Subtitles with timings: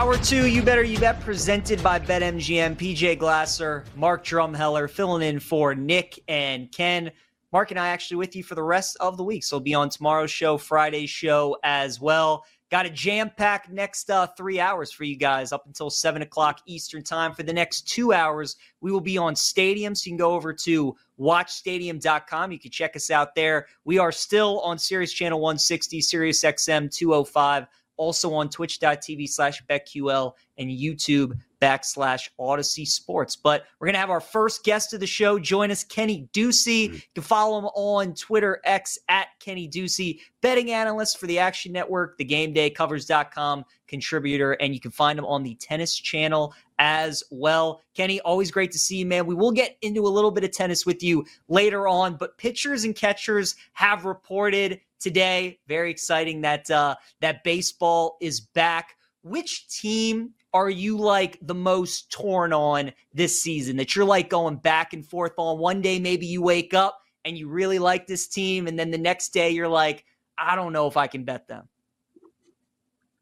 [0.00, 2.76] Hour two, You Better You Bet, presented by BetMGM.
[2.76, 7.10] PJ Glasser, Mark Drumheller, filling in for Nick and Ken.
[7.52, 9.44] Mark and I actually with you for the rest of the week.
[9.44, 12.46] So we'll be on tomorrow's show, Friday's show as well.
[12.70, 16.60] Got a jam packed next uh, three hours for you guys up until seven o'clock
[16.64, 17.34] Eastern time.
[17.34, 19.94] For the next two hours, we will be on Stadium.
[19.94, 22.52] So you can go over to watchstadium.com.
[22.52, 23.66] You can check us out there.
[23.84, 27.66] We are still on Sirius Channel 160, Sirius XM 205
[28.00, 33.36] also on twitch.tv slash BetQL and YouTube backslash Audacy Sports.
[33.36, 36.86] But we're going to have our first guest of the show join us, Kenny Ducey.
[36.86, 36.94] Mm-hmm.
[36.94, 41.72] You can follow him on Twitter X at Kenny Ducey, betting analyst for the Action
[41.72, 46.54] Network, the Game Day Covers.com contributor, and you can find him on the Tennis Channel
[46.80, 47.82] as well.
[47.94, 49.26] Kenny, always great to see you, man.
[49.26, 52.84] We will get into a little bit of tennis with you later on, but pitchers
[52.84, 55.60] and catchers have reported today.
[55.68, 58.96] Very exciting that uh, that baseball is back.
[59.22, 63.76] Which team are you like the most torn on this season?
[63.76, 65.58] That you're like going back and forth on.
[65.58, 68.96] One day maybe you wake up and you really like this team, and then the
[68.98, 70.06] next day you're like,
[70.38, 71.68] I don't know if I can bet them.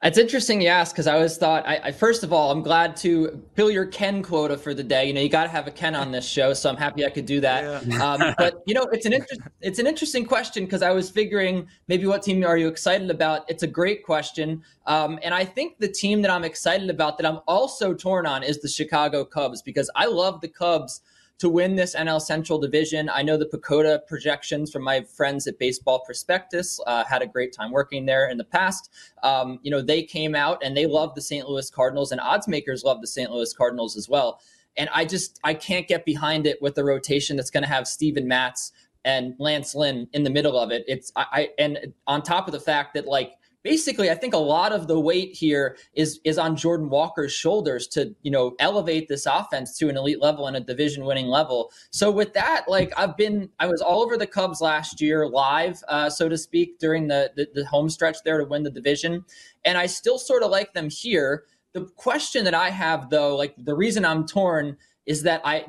[0.01, 1.67] It's interesting you ask because I always thought.
[1.67, 5.07] I, I, first of all, I'm glad to fill your Ken quota for the day.
[5.07, 7.11] You know, you got to have a Ken on this show, so I'm happy I
[7.11, 7.85] could do that.
[7.87, 7.99] Yeah.
[8.09, 11.67] Um, but you know, it's an inter- it's an interesting question because I was figuring
[11.89, 13.45] maybe what team are you excited about?
[13.51, 17.27] It's a great question, um, and I think the team that I'm excited about that
[17.27, 21.01] I'm also torn on is the Chicago Cubs because I love the Cubs
[21.39, 23.09] to win this NL Central division.
[23.09, 26.81] I know the PECOTA projections from my friends at Baseball Prospectus.
[26.87, 28.91] Uh, had a great time working there in the past.
[29.23, 31.49] Um, you know, they came out and they love the St.
[31.49, 33.31] Louis Cardinals, and odds makers love the St.
[33.31, 34.41] Louis Cardinals as well.
[34.77, 37.87] And I just I can't get behind it with the rotation that's going to have
[37.87, 38.73] Steven Matz
[39.05, 40.85] and Lance Lynn in the middle of it.
[40.87, 44.39] It's I, I and on top of the fact that like basically, I think a
[44.39, 49.09] lot of the weight here is is on Jordan Walker's shoulders to you know elevate
[49.09, 51.71] this offense to an elite level and a division winning level.
[51.91, 55.83] So with that, like I've been, I was all over the Cubs last year live,
[55.89, 59.25] uh, so to speak, during the, the the home stretch there to win the division,
[59.65, 61.45] and I still sort of like them here.
[61.75, 65.65] The question that I have, though, like the reason I'm torn is that I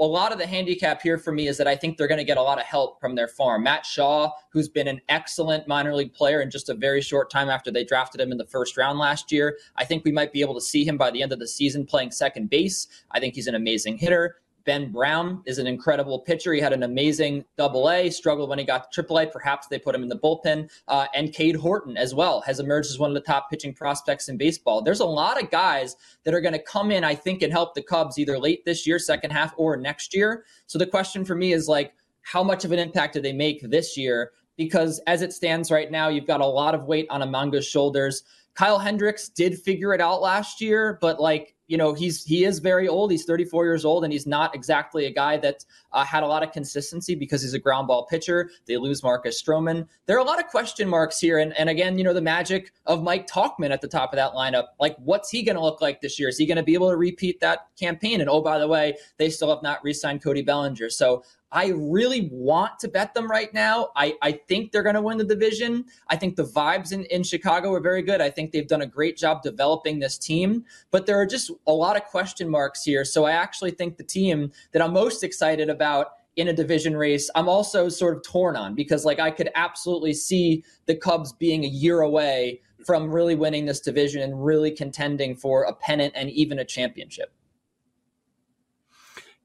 [0.00, 2.24] a lot of the handicap here for me is that I think they're going to
[2.24, 3.62] get a lot of help from their farm.
[3.62, 7.48] Matt Shaw, who's been an excellent minor league player in just a very short time
[7.48, 9.56] after they drafted him in the first round last year.
[9.76, 11.86] I think we might be able to see him by the end of the season
[11.86, 12.88] playing second base.
[13.12, 14.36] I think he's an amazing hitter.
[14.70, 16.52] Ben Brown is an incredible pitcher.
[16.52, 19.26] He had an amazing double A, struggled when he got to triple A.
[19.26, 20.70] Perhaps they put him in the bullpen.
[20.86, 24.28] Uh, and Cade Horton as well has emerged as one of the top pitching prospects
[24.28, 24.80] in baseball.
[24.80, 27.74] There's a lot of guys that are going to come in, I think, and help
[27.74, 30.44] the Cubs either late this year, second half, or next year.
[30.68, 31.92] So the question for me is like,
[32.22, 34.30] how much of an impact do they make this year?
[34.56, 38.22] Because as it stands right now, you've got a lot of weight on Imanaga's shoulders.
[38.54, 42.58] Kyle Hendricks did figure it out last year, but like you know he's he is
[42.58, 43.12] very old.
[43.12, 46.42] He's 34 years old and he's not exactly a guy that uh, had a lot
[46.42, 48.50] of consistency because he's a ground ball pitcher.
[48.66, 49.86] They lose marcus stroman.
[50.06, 51.38] There are a lot of question marks here.
[51.38, 54.32] And, and again you know the magic of mike Tauchman at the top of that
[54.32, 54.68] lineup.
[54.80, 56.28] Like what's he going to look like this year?
[56.28, 58.20] Is he going to be able to repeat that campaign?
[58.20, 60.90] And oh by the way they still have not re-signed cody bellinger.
[60.90, 61.22] So
[61.52, 63.90] I really want to bet them right now.
[63.96, 65.84] I, I think they're going to win the division.
[66.08, 68.20] I think the vibes in, in Chicago are very good.
[68.20, 71.72] I think they've done a great job developing this team, but there are just a
[71.72, 73.04] lot of question marks here.
[73.04, 77.28] So I actually think the team that I'm most excited about in a division race,
[77.34, 81.64] I'm also sort of torn on because like I could absolutely see the Cubs being
[81.64, 86.30] a year away from really winning this division and really contending for a pennant and
[86.30, 87.32] even a championship.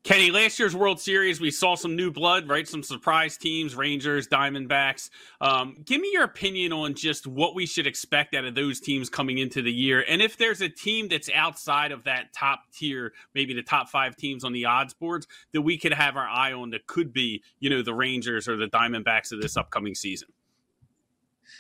[0.05, 2.67] Kenny, last year's World Series, we saw some new blood, right?
[2.67, 5.09] Some surprise teams, Rangers, Diamondbacks.
[5.41, 9.09] Um, give me your opinion on just what we should expect out of those teams
[9.09, 10.05] coming into the year.
[10.07, 14.15] And if there's a team that's outside of that top tier, maybe the top five
[14.15, 17.41] teams on the odds boards, that we could have our eye on that could be,
[17.57, 20.27] you know, the Rangers or the Diamondbacks of this upcoming season.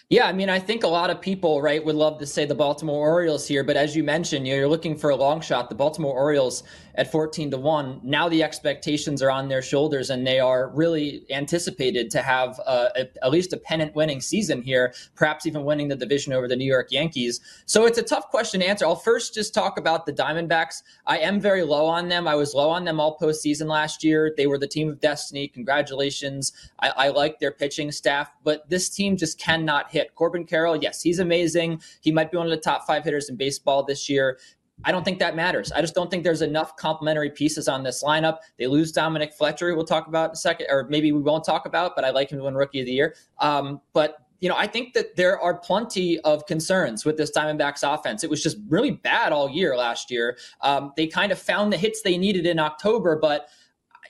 [0.09, 2.53] Yeah, I mean, I think a lot of people, right, would love to say the
[2.53, 5.67] Baltimore Orioles here, but as you mentioned, you're looking for a long shot.
[5.67, 6.61] The Baltimore Orioles
[6.93, 11.25] at 14 to 1, now the expectations are on their shoulders and they are really
[11.31, 15.87] anticipated to have uh, a, at least a pennant winning season here, perhaps even winning
[15.87, 17.41] the division over the New York Yankees.
[17.65, 18.85] So it's a tough question to answer.
[18.85, 20.83] I'll first just talk about the Diamondbacks.
[21.07, 22.27] I am very low on them.
[22.27, 24.33] I was low on them all postseason last year.
[24.37, 25.47] They were the team of destiny.
[25.47, 26.53] Congratulations.
[26.79, 30.13] I, I like their pitching staff, but this team just cannot hit.
[30.13, 31.81] Corbin Carroll, yes, he's amazing.
[32.01, 34.37] He might be one of the top five hitters in baseball this year.
[34.83, 35.71] I don't think that matters.
[35.71, 38.39] I just don't think there's enough complementary pieces on this lineup.
[38.59, 41.65] They lose Dominic Fletcher, we'll talk about in a second, or maybe we won't talk
[41.65, 43.15] about, but I like him to win Rookie of the Year.
[43.39, 47.81] Um, but you know, I think that there are plenty of concerns with this Diamondbacks
[47.83, 48.23] offense.
[48.23, 50.37] It was just really bad all year last year.
[50.61, 53.47] Um, they kind of found the hits they needed in October, but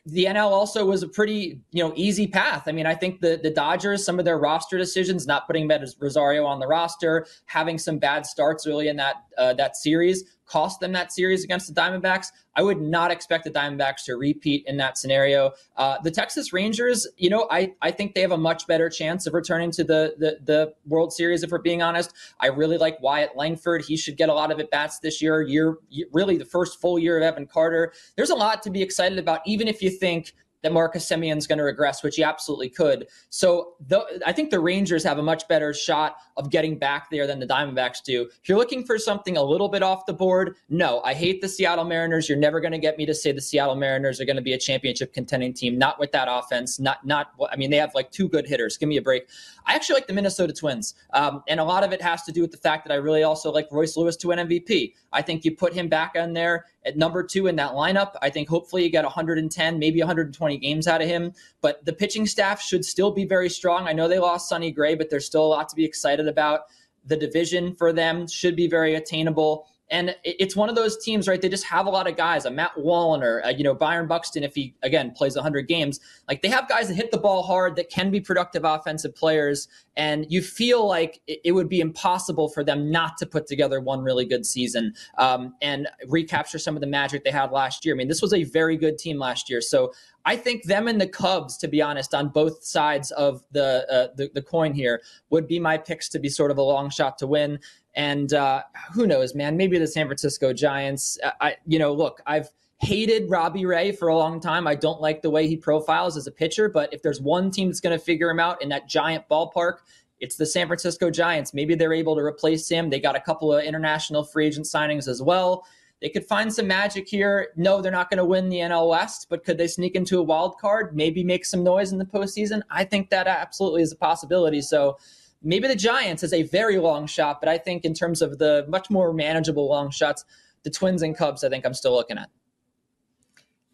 [0.05, 2.63] the NL also was a pretty you know easy path.
[2.67, 5.67] I mean, I think the the Dodgers, some of their roster decisions, not putting
[5.99, 10.79] Rosario on the roster, having some bad starts early in that uh, that series, cost
[10.79, 12.27] them that series against the Diamondbacks.
[12.55, 15.51] I would not expect the Diamondbacks to repeat in that scenario.
[15.75, 19.27] Uh, the Texas Rangers, you know, I, I think they have a much better chance
[19.27, 22.13] of returning to the, the, the World Series, if we're being honest.
[22.39, 23.83] I really like Wyatt Langford.
[23.83, 25.77] He should get a lot of at bats this year, year,
[26.13, 27.91] really the first full year of Evan Carter.
[28.15, 30.33] There's a lot to be excited about, even if you think
[30.65, 33.07] that Marcus Semien's going to regress, which he absolutely could.
[33.29, 37.27] So the, I think the Rangers have a much better shot of getting back there
[37.27, 38.23] than the Diamondbacks do.
[38.23, 41.47] If you're looking for something a little bit off the board, no, I hate the
[41.47, 42.27] Seattle Mariners.
[42.27, 44.53] You're never going to get me to say the Seattle Mariners are going to be
[44.53, 45.77] a championship contending team.
[45.77, 46.79] Not with that offense.
[46.79, 47.33] Not not.
[47.51, 48.75] I mean, they have like two good hitters.
[48.75, 49.27] Give me a break.
[49.67, 52.41] I actually like the Minnesota Twins, um, and a lot of it has to do
[52.41, 54.93] with the fact that I really also like Royce Lewis to win MVP.
[55.13, 58.13] I think you put him back on there at number two in that lineup.
[58.21, 61.33] I think hopefully you get 110, maybe 120 games out of him.
[61.61, 63.87] But the pitching staff should still be very strong.
[63.87, 66.61] I know they lost Sonny Gray, but there's still a lot to be excited about.
[67.05, 69.67] The division for them should be very attainable.
[69.91, 71.39] And it's one of those teams, right?
[71.39, 72.45] They just have a lot of guys.
[72.45, 76.41] A Matt Wallner, uh, you know, Byron Buxton, if he again plays 100 games, like
[76.41, 80.25] they have guys that hit the ball hard, that can be productive offensive players, and
[80.29, 84.25] you feel like it, would be impossible for them not to put together one really
[84.25, 87.95] good season um, and recapture some of the magic they had last year.
[87.95, 89.93] I mean, this was a very good team last year, so
[90.25, 94.13] I think them and the Cubs, to be honest, on both sides of the, uh,
[94.15, 97.19] the, the coin here, would be my picks to be sort of a long shot
[97.19, 97.59] to win.
[97.95, 98.63] And uh,
[98.93, 99.55] who knows, man?
[99.57, 101.17] Maybe the San Francisco Giants.
[101.39, 102.49] I, you know, look, I've
[102.79, 104.67] hated Robbie Ray for a long time.
[104.67, 107.69] I don't like the way he profiles as a pitcher, but if there's one team
[107.69, 109.77] that's going to figure him out in that giant ballpark,
[110.19, 111.53] it's the San Francisco Giants.
[111.53, 112.89] Maybe they're able to replace him.
[112.89, 115.65] They got a couple of international free agent signings as well.
[116.01, 117.49] They could find some magic here.
[117.55, 120.23] No, they're not going to win the NL West, but could they sneak into a
[120.23, 120.95] wild card?
[120.95, 122.61] Maybe make some noise in the postseason?
[122.69, 124.61] I think that absolutely is a possibility.
[124.61, 124.97] So
[125.45, 128.65] maybe the Giants is a very long shot, but I think in terms of the
[128.67, 130.25] much more manageable long shots,
[130.63, 132.29] the Twins and Cubs, I think I'm still looking at.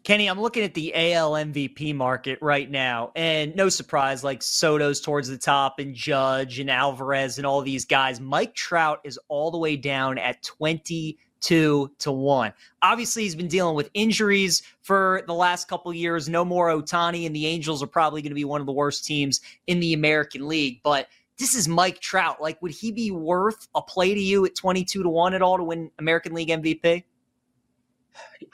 [0.04, 5.00] Kenny, I'm looking at the AL MVP market right now, and no surprise, like Soto's
[5.00, 8.20] towards the top, and Judge and Alvarez and all these guys.
[8.20, 12.52] Mike Trout is all the way down at 22 to 1.
[12.82, 16.28] Obviously, he's been dealing with injuries for the last couple years.
[16.28, 19.04] No more Ohtani, and the Angels are probably going to be one of the worst
[19.04, 20.80] teams in the American League.
[20.82, 21.06] But
[21.38, 22.40] this is Mike Trout.
[22.40, 25.56] Like, would he be worth a play to you at 22 to 1 at all
[25.56, 27.04] to win American League MVP?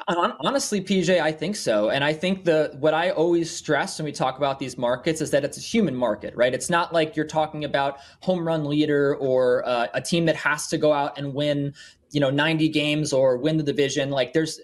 [0.06, 1.90] Honestly, PJ, I think so.
[1.90, 5.30] And I think the what I always stress when we talk about these markets is
[5.32, 6.54] that it's a human market, right?
[6.54, 10.68] It's not like you're talking about home run leader or uh, a team that has
[10.68, 11.74] to go out and win
[12.10, 14.60] you know 90 games or win the division like there's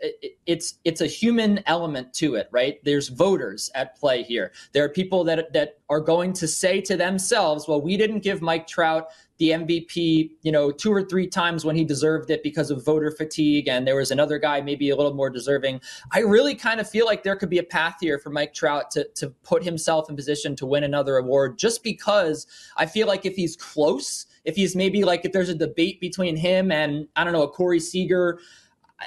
[0.46, 4.88] it's it's a human element to it right there's voters at play here there are
[4.88, 9.08] people that that are going to say to themselves well we didn't give Mike Trout
[9.44, 13.10] the MVP you know two or three times when he deserved it because of voter
[13.10, 15.80] fatigue and there was another guy maybe a little more deserving.
[16.12, 18.90] I really kind of feel like there could be a path here for Mike Trout
[18.92, 22.46] to to put himself in position to win another award just because
[22.76, 26.36] I feel like if he's close if he's maybe like if there's a debate between
[26.36, 28.38] him and I don't know a Corey Seager,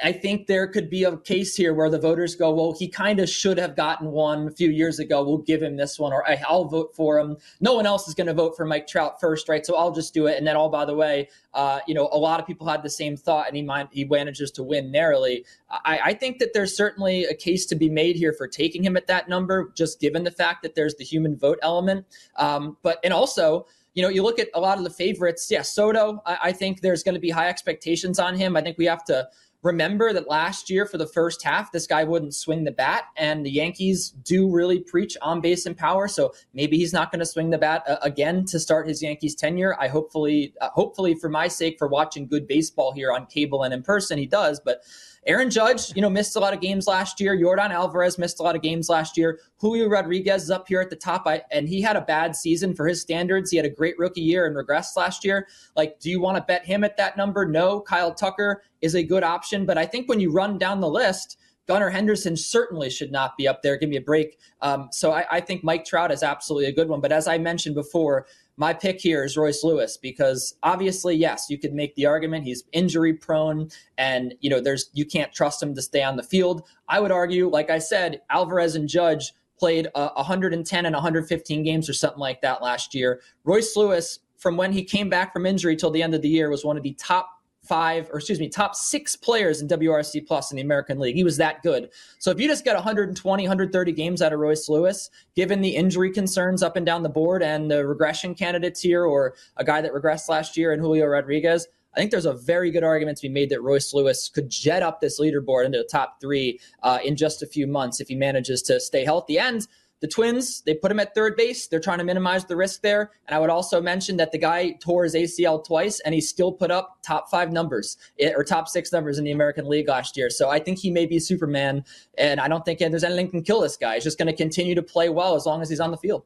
[0.04, 3.20] I think there could be a case here where the voters go, well, he kind
[3.20, 5.24] of should have gotten one a few years ago.
[5.24, 7.38] We'll give him this one, or I'll vote for him.
[7.62, 9.66] No one else is going to vote for Mike Trout first, right?
[9.66, 10.38] So I'll just do it.
[10.38, 12.84] And then, all oh, by the way, uh, you know, a lot of people had
[12.84, 15.46] the same thought, and he might, he manages to win narrowly.
[15.70, 18.98] I, I think that there's certainly a case to be made here for taking him
[18.98, 22.06] at that number, just given the fact that there's the human vote element.
[22.36, 25.50] Um, but and also you know, you look at a lot of the favorites.
[25.50, 28.56] Yeah, Soto, I, I think there's going to be high expectations on him.
[28.56, 29.28] I think we have to
[29.64, 33.46] remember that last year for the first half, this guy wouldn't swing the bat, and
[33.46, 36.08] the Yankees do really preach on base and power.
[36.08, 39.36] So maybe he's not going to swing the bat uh, again to start his Yankees
[39.36, 39.76] tenure.
[39.80, 43.74] I hopefully, uh, hopefully for my sake, for watching good baseball here on cable and
[43.74, 44.62] in person, he does.
[44.64, 44.82] But
[45.28, 47.38] Aaron Judge, you know, missed a lot of games last year.
[47.38, 49.40] Yordan Alvarez missed a lot of games last year.
[49.58, 52.74] Julio Rodriguez is up here at the top, I, and he had a bad season
[52.74, 53.52] for his standards.
[53.52, 55.48] He had a great rookie year and regressed last year.
[55.76, 57.46] Like, do you want to bet him at that number?
[57.46, 57.82] No.
[57.82, 61.38] Kyle Tucker is a good option, but I think when you run down the list,
[61.68, 63.78] Gunnar Henderson certainly should not be up there.
[63.78, 64.40] Give me a break.
[64.62, 67.02] Um, so I, I think Mike Trout is absolutely a good one.
[67.02, 68.26] But as I mentioned before,
[68.58, 72.64] my pick here is Royce Lewis because obviously, yes, you could make the argument he's
[72.74, 76.64] injury prone and you know there's you can't trust him to stay on the field.
[76.90, 81.90] I would argue, like I said, Alvarez and Judge played uh, 110 and 115 games
[81.90, 83.22] or something like that last year.
[83.44, 86.50] Royce Lewis, from when he came back from injury till the end of the year,
[86.50, 87.37] was one of the top
[87.68, 91.16] five, or excuse me, top six players in WRC plus in the American League.
[91.16, 91.90] He was that good.
[92.20, 96.12] So if you just get 120, 130 games out of Royce Lewis, given the injury
[96.12, 99.94] concerns up and down the board and the regression candidates here, or a guy that
[99.94, 103.34] regressed last year and Julio Rodriguez, I think there's a very good argument to be
[103.34, 107.16] made that Royce Lewis could jet up this leaderboard into the top three uh, in
[107.16, 109.40] just a few months if he manages to stay healthy.
[109.40, 109.68] And
[110.00, 111.68] the Twins, they put him at third base.
[111.68, 113.12] They're trying to minimize the risk there.
[113.28, 116.52] And I would also mention that the guy tore his ACL twice and he still
[116.52, 120.16] put up top five numbers eh, or top six numbers in the American League last
[120.16, 120.30] year.
[120.30, 121.84] So I think he may be Superman.
[122.18, 123.96] And I don't think there's anything can kill this guy.
[123.96, 126.24] He's just going to continue to play well as long as he's on the field.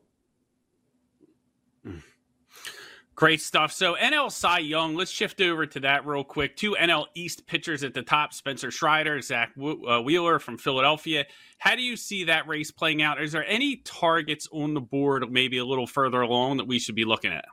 [3.22, 3.72] Great stuff.
[3.72, 6.56] So NL Cy Young, let's shift over to that real quick.
[6.56, 11.26] Two NL East pitchers at the top: Spencer Strider, Zack uh, Wheeler from Philadelphia.
[11.60, 13.22] How do you see that race playing out?
[13.22, 16.96] Is there any targets on the board, maybe a little further along, that we should
[16.96, 17.46] be looking at?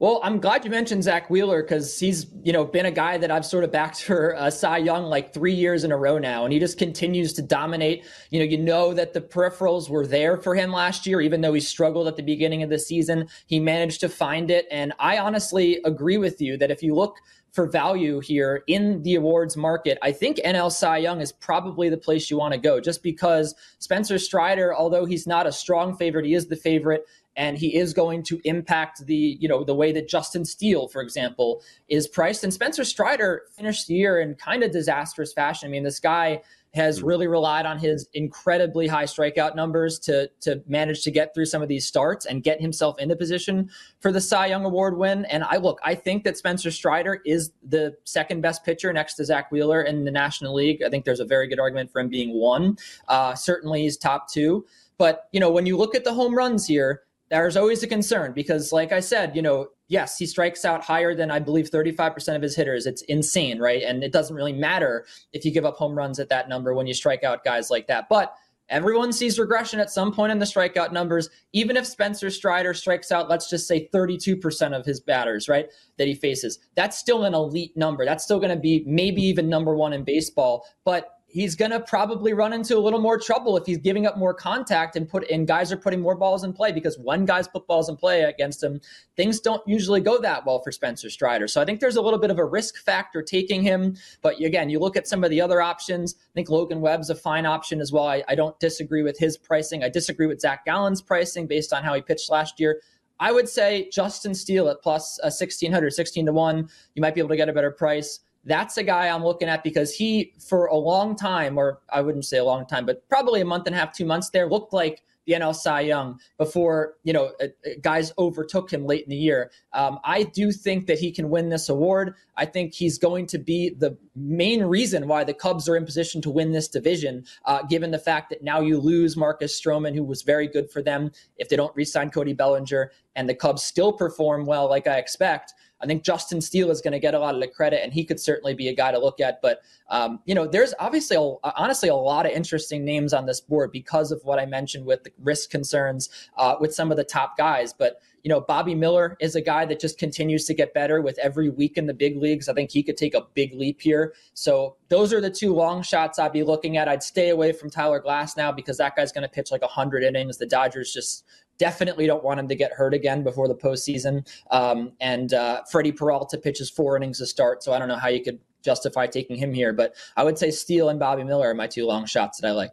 [0.00, 3.32] Well, I'm glad you mentioned Zack Wheeler because he's, you know, been a guy that
[3.32, 6.44] I've sort of backed for uh, Cy Young like three years in a row now,
[6.44, 8.04] and he just continues to dominate.
[8.30, 11.52] You know, you know that the peripherals were there for him last year, even though
[11.52, 13.28] he struggled at the beginning of the season.
[13.46, 17.16] He managed to find it, and I honestly agree with you that if you look
[17.50, 21.96] for value here in the awards market, I think NL Cy Young is probably the
[21.96, 26.26] place you want to go, just because Spencer Strider, although he's not a strong favorite,
[26.26, 27.04] he is the favorite
[27.38, 31.00] and he is going to impact the you know the way that Justin Steele, for
[31.00, 32.44] example, is priced.
[32.44, 35.68] And Spencer Strider finished the year in kind of disastrous fashion.
[35.68, 36.42] I mean, this guy
[36.74, 37.06] has hmm.
[37.06, 41.62] really relied on his incredibly high strikeout numbers to to manage to get through some
[41.62, 45.24] of these starts and get himself into position for the Cy Young Award win.
[45.26, 49.24] And I look, I think that Spencer Strider is the second best pitcher next to
[49.24, 50.82] Zack Wheeler in the National League.
[50.82, 52.78] I think there's a very good argument for him being one.
[53.06, 54.66] Uh, certainly, he's top two.
[54.98, 58.32] But you know, when you look at the home runs here, there's always a concern
[58.32, 62.36] because, like I said, you know, yes, he strikes out higher than I believe 35%
[62.36, 62.86] of his hitters.
[62.86, 63.82] It's insane, right?
[63.82, 66.86] And it doesn't really matter if you give up home runs at that number when
[66.86, 68.08] you strike out guys like that.
[68.08, 68.34] But
[68.68, 71.28] everyone sees regression at some point in the strikeout numbers.
[71.52, 75.66] Even if Spencer Strider strikes out, let's just say 32% of his batters, right,
[75.96, 78.04] that he faces, that's still an elite number.
[78.04, 80.66] That's still going to be maybe even number one in baseball.
[80.84, 84.16] But he's going to probably run into a little more trouble if he's giving up
[84.16, 87.46] more contact and put and guys are putting more balls in play because when guys
[87.46, 88.80] put balls in play against him,
[89.14, 91.46] things don't usually go that well for Spencer Strider.
[91.46, 93.94] So I think there's a little bit of a risk factor taking him.
[94.22, 96.14] But again, you look at some of the other options.
[96.18, 98.06] I think Logan Webb's a fine option as well.
[98.06, 99.84] I, I don't disagree with his pricing.
[99.84, 102.80] I disagree with Zac Gallen's pricing based on how he pitched last year.
[103.20, 106.68] I would say Justin Steele at plus, uh, 1600, 16 to 1.
[106.94, 109.62] You might be able to get a better price that's a guy I'm looking at
[109.62, 113.40] because he, for a long time, or I wouldn't say a long time, but probably
[113.40, 116.94] a month and a half, two months there, looked like the NL Cy Young before
[117.04, 119.50] you know uh, uh, guys overtook him late in the year.
[119.74, 122.14] Um, I do think that he can win this award.
[122.38, 126.22] I think he's going to be the main reason why the Cubs are in position
[126.22, 130.02] to win this division, uh, given the fact that now you lose Marcus Stroman, who
[130.02, 131.12] was very good for them.
[131.36, 135.52] If they don't re-sign Cody Bellinger, and the Cubs still perform well, like I expect.
[135.80, 138.04] I think Justin Steele is going to get a lot of the credit, and he
[138.04, 139.40] could certainly be a guy to look at.
[139.40, 143.40] But um, you know, there's obviously, a, honestly, a lot of interesting names on this
[143.40, 147.04] board because of what I mentioned with the risk concerns uh, with some of the
[147.04, 147.72] top guys.
[147.72, 151.18] But you know, Bobby Miller is a guy that just continues to get better with
[151.18, 152.48] every week in the big leagues.
[152.48, 154.12] I think he could take a big leap here.
[154.34, 156.88] So those are the two long shots I'd be looking at.
[156.88, 160.36] I'd stay away from Tyler Glasnow because that guy's going to pitch like 100 innings.
[160.38, 161.24] The Dodgers just
[161.58, 164.26] Definitely don't want him to get hurt again before the postseason.
[164.50, 168.08] Um, and uh, Freddie Peralta pitches four innings to start, so I don't know how
[168.08, 169.72] you could justify taking him here.
[169.72, 172.52] But I would say Steele and Bobby Miller are my two long shots that I
[172.52, 172.70] like.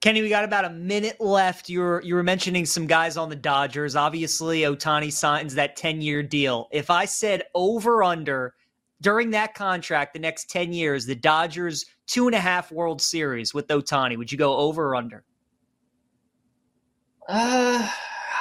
[0.00, 1.68] Kenny, we got about a minute left.
[1.68, 3.94] You were you were mentioning some guys on the Dodgers.
[3.94, 6.68] Obviously, Ohtani signs that ten year deal.
[6.72, 8.54] If I said over under
[9.02, 13.52] during that contract, the next 10 years, the Dodgers two and a half World Series
[13.52, 15.24] with Ohtani, would you go over or under?
[17.32, 17.88] Uh,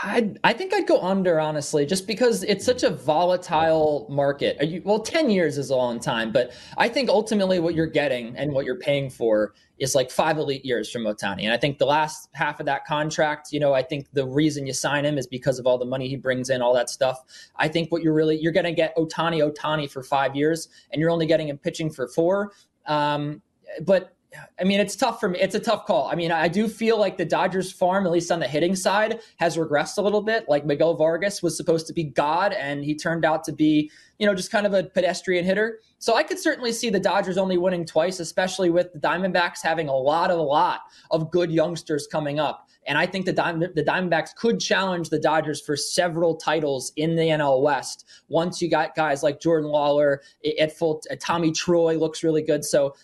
[0.03, 4.61] I I think I'd go under honestly, just because it's such a volatile market.
[4.67, 8.35] You, well, ten years is a long time, but I think ultimately what you're getting
[8.35, 11.43] and what you're paying for is like five elite years from Ohtani.
[11.43, 14.67] And I think the last half of that contract, you know, I think the reason
[14.67, 17.23] you sign him is because of all the money he brings in, all that stuff.
[17.55, 20.99] I think what you're really you're going to get Ohtani Ohtani for five years, and
[20.99, 22.51] you're only getting him pitching for four.
[22.87, 23.41] Um,
[23.85, 24.17] but
[24.59, 25.39] I mean, it's tough for me.
[25.39, 26.07] It's a tough call.
[26.07, 29.19] I mean, I do feel like the Dodgers farm, at least on the hitting side,
[29.37, 30.45] has regressed a little bit.
[30.47, 34.25] Like Miguel Vargas was supposed to be God, and he turned out to be, you
[34.25, 35.79] know, just kind of a pedestrian hitter.
[35.99, 39.89] So I could certainly see the Dodgers only winning twice, especially with the Diamondbacks having
[39.89, 42.67] a lot of a lot of good youngsters coming up.
[42.87, 47.15] And I think the, Diamond, the Diamondbacks could challenge the Dodgers for several titles in
[47.15, 48.07] the NL West.
[48.27, 50.17] Once you got guys like Jordan Lawlar
[50.59, 52.65] at full, Tommy Troy looks really good.
[52.65, 52.95] So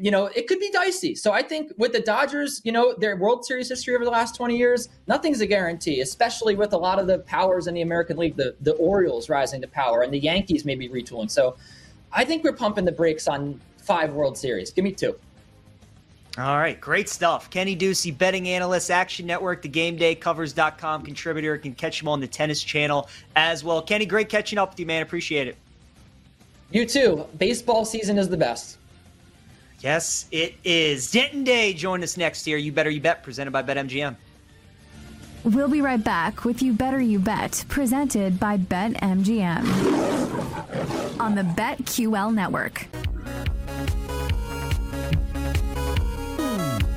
[0.00, 1.14] you know, it could be dicey.
[1.14, 4.34] So I think with the Dodgers, you know, their World Series history over the last
[4.34, 8.16] 20 years, nothing's a guarantee, especially with a lot of the powers in the American
[8.16, 11.30] League, the, the Orioles rising to power and the Yankees maybe retooling.
[11.30, 11.56] So
[12.12, 14.70] I think we're pumping the brakes on five World Series.
[14.70, 15.16] Give me two.
[16.38, 17.48] All right, great stuff.
[17.48, 21.54] Kenny Ducey, betting analyst, Action Network, the Game Day Covers.com contributor.
[21.54, 23.80] You can catch him on the tennis channel as well.
[23.80, 25.00] Kenny, great catching up with you, man.
[25.00, 25.56] Appreciate it.
[26.70, 27.24] You too.
[27.38, 28.76] Baseball season is the best.
[29.80, 31.10] Yes, it is.
[31.10, 32.56] Denton Day, join us next year.
[32.56, 34.16] You Better You Bet, presented by BetMGM.
[35.44, 39.60] We'll be right back with You Better You Bet, presented by BetMGM
[41.20, 42.86] on the BetQL network.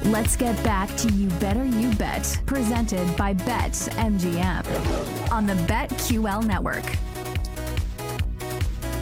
[0.06, 6.86] Let's get back to You Better You Bet, presented by BetMGM on the BetQL network.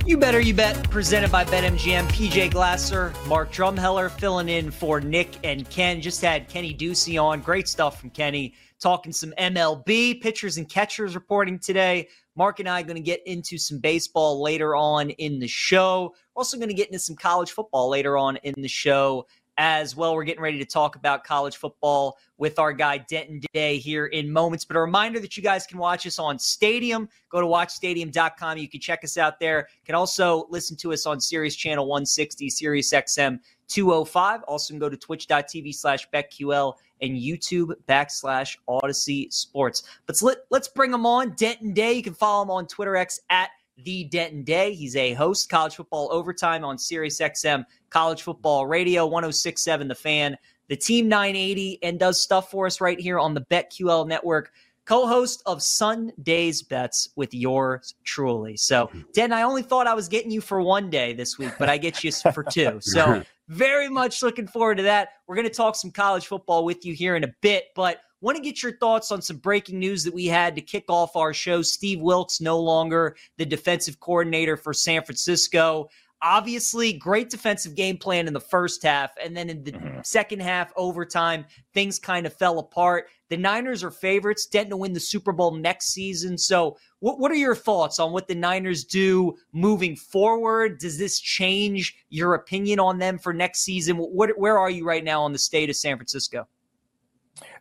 [0.08, 2.08] You Better You Bet, presented by BetMGM.
[2.08, 6.00] PJ Glasser, Mark Drumheller filling in for Nick and Ken.
[6.00, 7.42] Just had Kenny Ducey on.
[7.42, 8.54] Great stuff from Kenny.
[8.80, 12.08] Talking some MLB pitchers and catchers reporting today.
[12.38, 16.16] Mark and I are going to get into some baseball later on in the show.
[16.34, 19.96] We're also going to get into some college football later on in the show as
[19.96, 20.14] well.
[20.14, 24.32] We're getting ready to talk about college football with our guy Denton Day here in
[24.32, 24.64] moments.
[24.66, 27.10] But a reminder that you guys can watch us on Stadium.
[27.30, 28.58] Go to watchstadium.com.
[28.58, 29.68] You can check us out there.
[29.82, 34.44] You can also listen to us on Sirius Channel 160, Sirius XM 205.
[34.44, 39.84] Also can go to twitch.tv slash BetQL and YouTube backslash Audacy Sports.
[40.06, 41.36] But let, let's bring them on.
[41.36, 41.93] Denton Day.
[41.93, 43.50] You can follow him on Twitter X at
[43.84, 44.74] the Denton Day.
[44.74, 50.38] He's a host, college football overtime on Sirius XM, college football radio, 1067 The Fan,
[50.67, 54.52] the Team 980, and does stuff for us right here on the BetQL network.
[54.86, 58.56] Co host of Sunday's Bets with yours truly.
[58.56, 59.02] So, mm-hmm.
[59.13, 61.78] Den, I only thought I was getting you for one day this week, but I
[61.78, 62.80] get you for two.
[62.82, 65.10] So, very much looking forward to that.
[65.26, 68.36] We're going to talk some college football with you here in a bit, but Want
[68.36, 71.36] to get your thoughts on some breaking news that we had to kick off our
[71.36, 71.62] show.
[71.62, 75.88] Steve Wilks, no longer the defensive coordinator for San Francisco.
[76.21, 79.12] Obviously, great defensive game plan in the first half.
[79.23, 79.99] And then in the mm-hmm.
[80.03, 83.08] second half, overtime, things kind of fell apart.
[83.30, 86.38] The Niners are favorites, Denton to win the Super Bowl next season.
[86.38, 90.80] So, what, what are your thoughts on what the Niners do moving forward?
[90.80, 93.97] Does this change your opinion on them for next season?
[93.97, 96.47] What, where are you right now on the state of San Francisco?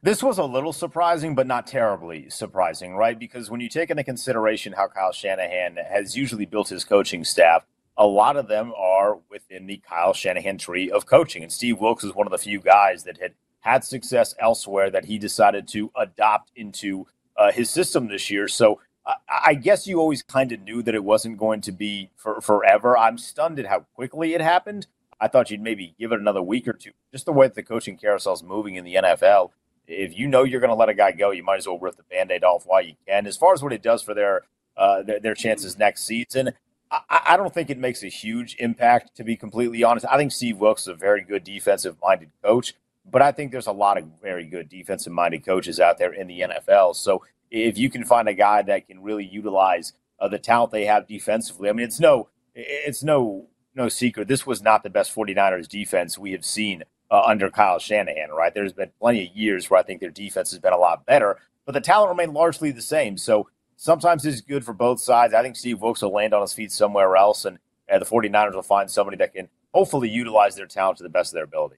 [0.02, 3.18] This was a little surprising, but not terribly surprising, right?
[3.18, 7.66] Because when you take into consideration how Kyle Shanahan has usually built his coaching staff,
[7.96, 11.42] a lot of them are within the Kyle Shanahan tree of coaching.
[11.42, 15.06] And Steve Wilks is one of the few guys that had had success elsewhere that
[15.06, 17.06] he decided to adopt into
[17.37, 18.48] uh, his system this year.
[18.48, 22.11] So uh, I guess you always kind of knew that it wasn't going to be
[22.16, 22.96] for forever.
[22.96, 24.87] I'm stunned at how quickly it happened.
[25.20, 26.92] I thought you'd maybe give it another week or two.
[27.12, 29.50] Just the way that the coaching carousel is moving in the NFL,
[29.87, 31.96] if you know you're going to let a guy go, you might as well rip
[31.96, 33.26] the band-aid off while you can.
[33.26, 34.42] As far as what it does for their
[34.76, 36.50] uh, their, their, chances next season,
[36.90, 39.16] I, I, don't think it makes a huge impact.
[39.16, 42.75] To be completely honest, I think Steve Wilks is a very good defensive-minded coach,
[43.11, 46.40] but I think there's a lot of very good defensive-minded coaches out there in the
[46.40, 46.96] NFL.
[46.96, 50.87] So if you can find a guy that can really utilize uh, the talent they
[50.87, 54.29] have defensively, I mean, it's no it's no no secret.
[54.29, 58.55] This was not the best 49ers defense we have seen uh, under Kyle Shanahan, right?
[58.55, 61.38] There's been plenty of years where I think their defense has been a lot better,
[61.64, 63.18] but the talent remained largely the same.
[63.18, 65.34] So sometimes it's good for both sides.
[65.34, 67.58] I think Steve Wilks will land on his feet somewhere else, and
[67.90, 71.32] uh, the 49ers will find somebody that can hopefully utilize their talent to the best
[71.32, 71.76] of their ability.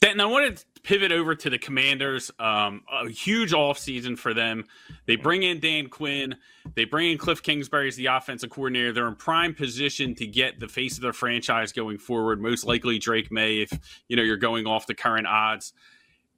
[0.00, 2.30] Then I wanted to pivot over to the Commanders.
[2.40, 4.64] Um, a huge offseason for them.
[5.06, 6.34] They bring in Dan Quinn.
[6.74, 8.92] They bring in Cliff Kingsbury as the offensive coordinator.
[8.92, 12.40] They're in prime position to get the face of their franchise going forward.
[12.40, 15.72] Most likely Drake Maye, if you know you're going off the current odds.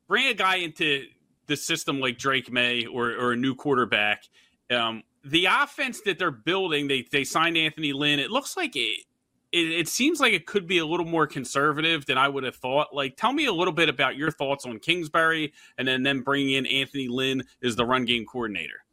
[0.07, 1.07] Bring a guy into
[1.47, 4.25] the system like Drake Maye or, or a new quarterback.
[4.71, 8.19] Um, the offense that they're building, they they signed Anthony Lynn.
[8.19, 9.05] It looks like it,
[9.53, 12.57] it, it, seems like it could be a little more conservative than I would have
[12.57, 12.95] thought.
[12.95, 16.55] Like, tell me a little bit about your thoughts on Kingsbury, and then then bringing
[16.55, 18.85] in Anthony Lynn as the run game coordinator.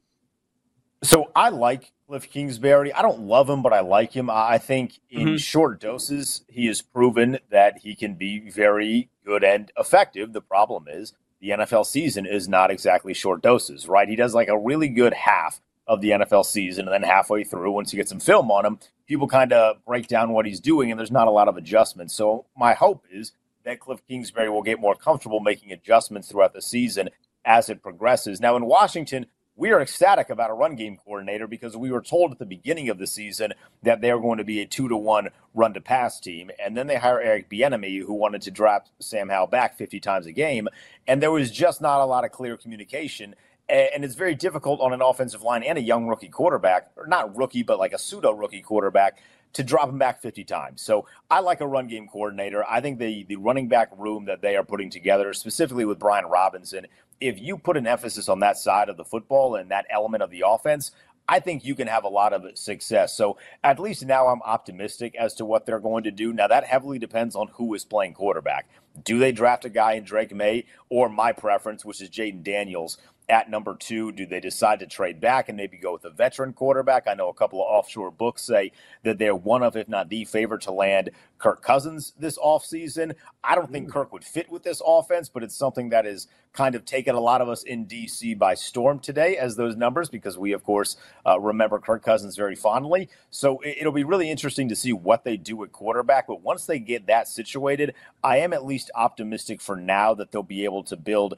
[1.04, 2.94] So I like Cliff Kingsbury.
[2.94, 4.30] I don't love him, but I like him.
[4.30, 5.38] I think in mm-hmm.
[5.38, 10.32] short doses, he has proven that he can be very good and effective.
[10.32, 14.08] The problem is the NFL season is not exactly short doses, right?
[14.08, 17.71] He does like a really good half of the NFL season, and then halfway through,
[17.71, 20.91] once you get some film on him, people kind of break down what he's doing,
[20.91, 22.13] and there's not a lot of adjustments.
[22.13, 23.34] So my hope is
[23.65, 27.10] that Cliff Kingsbury will get more comfortable making adjustments throughout the season
[27.43, 28.39] as it progresses.
[28.39, 29.25] Now in Washington,
[29.62, 32.89] we are ecstatic about a run game coordinator because we were told at the beginning
[32.89, 35.80] of the season that they were going to be a two to one run to
[35.80, 36.50] pass team.
[36.58, 40.26] And then they hire Eric Bieniemy, who wanted to drop Sam Howell back 50 times
[40.26, 40.67] a game.
[41.06, 43.36] And there was just not a lot of clear communication
[43.69, 47.38] and it's very difficult on an offensive line and a young rookie quarterback, or not
[47.38, 49.19] rookie, but like a pseudo rookie quarterback,
[49.54, 50.82] to drop him back 50 times.
[50.82, 52.66] So I like a run game coordinator.
[52.70, 56.26] I think the the running back room that they are putting together, specifically with Brian
[56.26, 56.88] Robinson,
[57.20, 60.32] if you put an emphasis on that side of the football and that element of
[60.32, 60.92] the offense,
[61.30, 63.16] I think you can have a lot of success.
[63.16, 66.34] So at least now I'm optimistic as to what they're going to do.
[66.34, 68.68] Now that heavily depends on who is playing quarterback.
[69.04, 72.98] Do they draft a guy in Drake Maye or my preference, which is Jayden Daniels,
[73.32, 74.12] at number two?
[74.12, 77.08] Do they decide to trade back and maybe go with a veteran quarterback?
[77.08, 80.26] I know a couple of offshore books say that they're one of, if not the
[80.26, 83.15] favorite to land Kirk Cousins this offseason.
[83.44, 86.76] I don't think Kirk would fit with this offense, but it's something that is kind
[86.76, 90.38] of taken a lot of us in DC by storm today as those numbers because
[90.38, 93.10] we, of course, uh, remember Kirk Cousins very fondly.
[93.30, 96.28] So it'll be really interesting to see what they do at quarterback.
[96.28, 100.44] But once they get that situated, I am at least optimistic for now that they'll
[100.44, 101.38] be able to build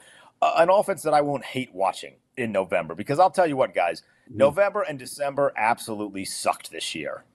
[0.57, 4.01] an offense that I won't hate watching in November because I'll tell you what, guys,
[4.01, 4.37] mm-hmm.
[4.37, 7.25] November and December absolutely sucked this year.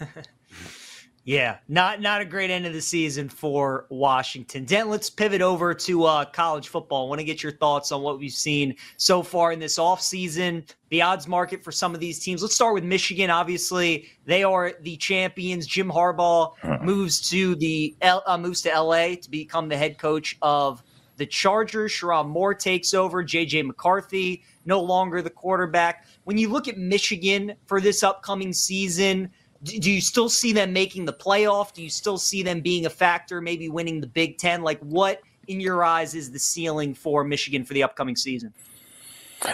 [1.24, 4.64] yeah, not not a great end of the season for Washington.
[4.64, 7.06] Dent, let's pivot over to uh, college football.
[7.06, 10.68] I want to get your thoughts on what we've seen so far in this offseason,
[10.90, 12.42] the odds market for some of these teams.
[12.42, 13.30] Let's start with Michigan.
[13.30, 15.66] Obviously, they are the champions.
[15.66, 20.82] Jim Harbaugh moves to the uh, moves to LA to become the head coach of
[21.18, 21.92] the Chargers.
[21.92, 23.22] Sherrone Moore takes over.
[23.22, 26.06] JJ McCarthy, no longer the quarterback.
[26.24, 29.30] When you look at Michigan for this upcoming season,
[29.62, 31.74] do you still see them making the playoff?
[31.74, 34.62] Do you still see them being a factor, maybe winning the Big Ten?
[34.62, 38.54] Like, what in your eyes is the ceiling for Michigan for the upcoming season?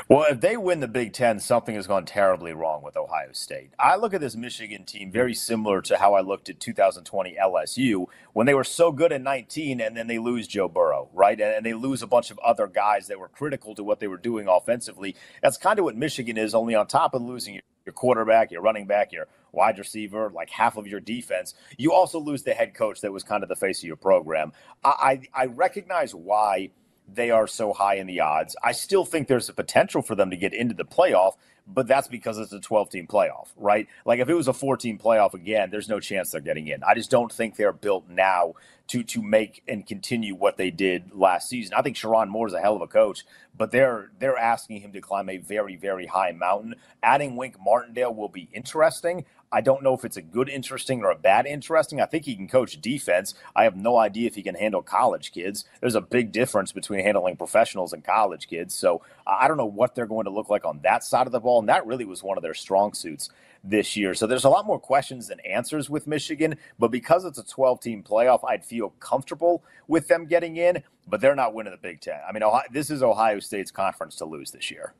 [0.08, 3.70] Well, if they win the Big Ten, something has gone terribly wrong with Ohio State.
[3.78, 8.06] I look at this Michigan team very similar to how I looked at 2020 LSU
[8.32, 11.38] when they were so good in 19 and then they lose Joe Burrow, right?
[11.38, 14.16] And they lose a bunch of other guys that were critical to what they were
[14.16, 15.16] doing offensively.
[15.42, 18.86] That's kind of what Michigan is, only on top of losing your quarterback, your running
[18.86, 21.52] back, your wide receiver, like half of your defense.
[21.76, 24.52] You also lose the head coach that was kind of the face of your program.
[24.82, 26.70] I, I, I recognize why–
[27.12, 28.56] they are so high in the odds.
[28.62, 31.34] I still think there's a potential for them to get into the playoff,
[31.66, 33.88] but that's because it's a 12 team playoff, right?
[34.04, 36.82] Like if it was a 14 playoff again, there's no chance they're getting in.
[36.82, 38.54] I just don't think they're built now
[38.86, 41.74] to to make and continue what they did last season.
[41.74, 43.24] I think Sherrone Moore is a hell of a coach,
[43.56, 46.74] but they're they're asking him to climb a very very high mountain.
[47.02, 49.24] Adding Wink Martindale will be interesting.
[49.52, 52.00] I don't know if it's a good interesting or a bad interesting.
[52.00, 53.34] I think he can coach defense.
[53.54, 55.64] I have no idea if he can handle college kids.
[55.80, 58.74] There's a big difference between handling professionals and college kids.
[58.74, 61.40] So I don't know what they're going to look like on that side of the
[61.40, 61.60] ball.
[61.60, 63.30] And that really was one of their strong suits
[63.62, 64.14] this year.
[64.14, 66.56] So there's a lot more questions than answers with Michigan.
[66.78, 70.82] But because it's a 12 team playoff, I'd feel comfortable with them getting in.
[71.06, 72.20] But they're not winning the Big Ten.
[72.26, 74.94] I mean, Ohio, this is Ohio State's conference to lose this year.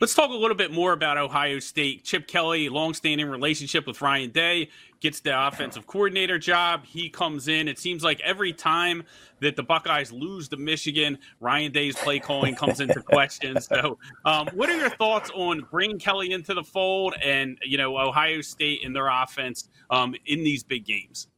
[0.00, 2.04] Let's talk a little bit more about Ohio State.
[2.04, 4.68] Chip Kelly, longstanding relationship with Ryan Day,
[5.00, 6.84] gets the offensive coordinator job.
[6.84, 7.68] He comes in.
[7.68, 9.04] It seems like every time
[9.40, 13.56] that the Buckeyes lose to Michigan, Ryan Day's play calling comes into question.
[13.68, 17.98] So, um, what are your thoughts on bringing Kelly into the fold and you know
[17.98, 21.28] Ohio State and their offense um, in these big games?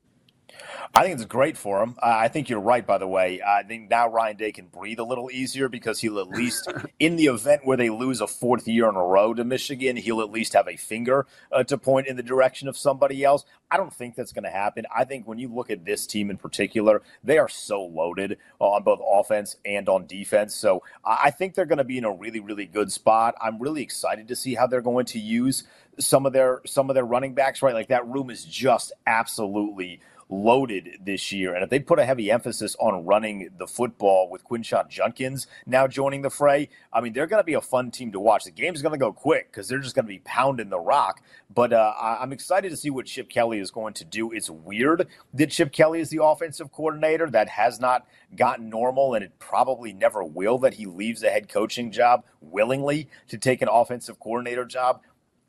[0.94, 1.96] I think it's great for him.
[2.02, 3.40] I think you're right, by the way.
[3.46, 7.16] I think now Ryan Day can breathe a little easier because he'll at least, in
[7.16, 10.30] the event where they lose a fourth year in a row to Michigan, he'll at
[10.30, 13.44] least have a finger uh, to point in the direction of somebody else.
[13.70, 14.84] I don't think that's going to happen.
[14.94, 18.82] I think when you look at this team in particular, they are so loaded on
[18.82, 20.56] both offense and on defense.
[20.56, 23.36] So I think they're going to be in a really, really good spot.
[23.40, 25.64] I'm really excited to see how they're going to use
[25.98, 27.62] some of their some of their running backs.
[27.62, 31.54] Right, like that room is just absolutely loaded this year.
[31.54, 35.86] And if they put a heavy emphasis on running the football with Quinshon Judkins now
[35.86, 38.44] joining the fray, I mean, they're going to be a fun team to watch.
[38.44, 41.22] The game's going to go quick because they're just going to be pounding the rock.
[41.52, 44.30] But uh, I'm excited to see what Chip Kelly is going to do.
[44.30, 47.28] It's weird that Chip Kelly is the offensive coordinator.
[47.28, 51.48] That has not gotten normal, and it probably never will that he leaves a head
[51.48, 55.00] coaching job willingly to take an offensive coordinator job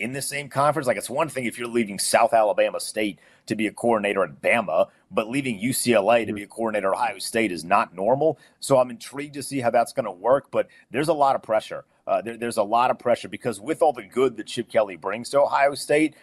[0.01, 0.87] in the same conference.
[0.87, 4.41] Like it's one thing if you're leaving South Alabama State to be a coordinator at
[4.41, 8.39] Bama, but leaving UCLA to be a coordinator at Ohio State is not normal.
[8.59, 10.51] So I'm intrigued to see how that's going to work.
[10.51, 11.85] But there's a lot of pressure.
[12.07, 14.95] Uh, there, there's a lot of pressure because with all the good that Chip Kelly
[14.95, 16.15] brings to Ohio State,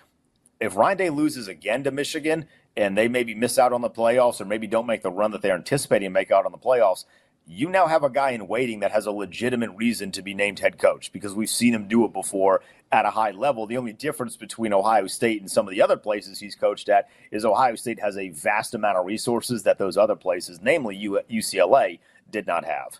[0.60, 4.40] if Ryan Day loses again to Michigan and they maybe miss out on the playoffs
[4.40, 7.04] or maybe don't make the run that they're anticipating and make out on the playoffs,
[7.50, 10.58] you now have a guy in waiting that has a legitimate reason to be named
[10.58, 12.60] head coach because we've seen him do it before
[12.92, 13.66] at a high level.
[13.66, 17.08] The only difference between Ohio State and some of the other places he's coached at
[17.30, 20.94] is Ohio State has a vast amount of resources that those other places, namely
[21.30, 22.98] UCLA, did not have.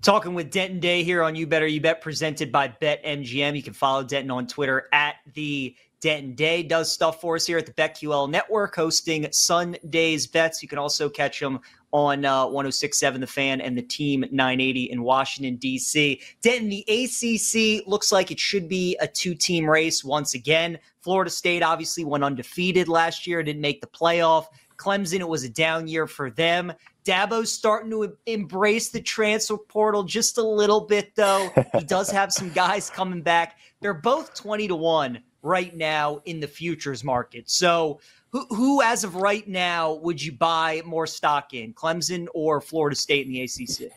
[0.00, 3.54] Talking with Denton Day here on You Better You Bet, presented by BetMGM.
[3.54, 7.58] You can follow Denton on Twitter at the Denton Day does stuff for us here
[7.58, 10.60] at the BetQL Network, hosting Sunday's bets.
[10.60, 11.60] You can also catch him
[11.92, 16.20] on uh, 1067 The Fan and the Team 980 in Washington, D.C.
[16.40, 20.76] Denton, the ACC looks like it should be a two team race once again.
[21.02, 24.46] Florida State obviously went undefeated last year, didn't make the playoff.
[24.78, 26.72] Clemson, it was a down year for them.
[27.04, 31.50] Dabo's starting to embrace the transfer portal just a little bit, though.
[31.78, 33.58] he does have some guys coming back.
[33.80, 37.50] They're both 20 to 1 right now in the futures market.
[37.50, 38.00] So,
[38.30, 42.96] who, who, as of right now, would you buy more stock in, Clemson or Florida
[42.96, 43.92] State in the ACC?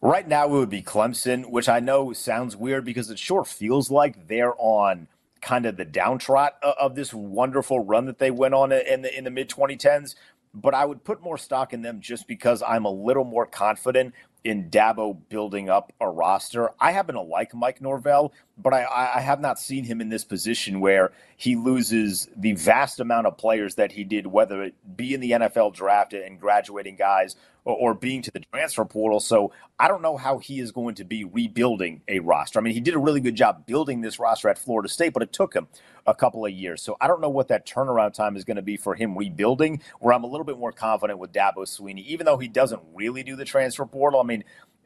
[0.00, 3.90] Right now, it would be Clemson, which I know sounds weird because it sure feels
[3.90, 5.06] like they're on
[5.40, 9.24] kind of the downtrot of this wonderful run that they went on in the in
[9.24, 10.14] the mid 2010s.
[10.54, 14.14] But I would put more stock in them just because I'm a little more confident
[14.44, 16.70] in Dabo building up a roster.
[16.80, 20.24] I happen to like Mike Norvell, but I, I, have not seen him in this
[20.24, 25.14] position where he loses the vast amount of players that he did, whether it be
[25.14, 29.20] in the NFL draft and graduating guys or, or being to the transfer portal.
[29.20, 32.58] So I don't know how he is going to be rebuilding a roster.
[32.58, 35.22] I mean, he did a really good job building this roster at Florida State, but
[35.22, 35.68] it took him
[36.06, 36.82] a couple of years.
[36.82, 39.82] So I don't know what that turnaround time is going to be for him rebuilding,
[40.00, 43.22] where I'm a little bit more confident with Dabo Swinney, even though he doesn't really
[43.22, 44.20] do the transfer portal.
[44.20, 44.31] I mean,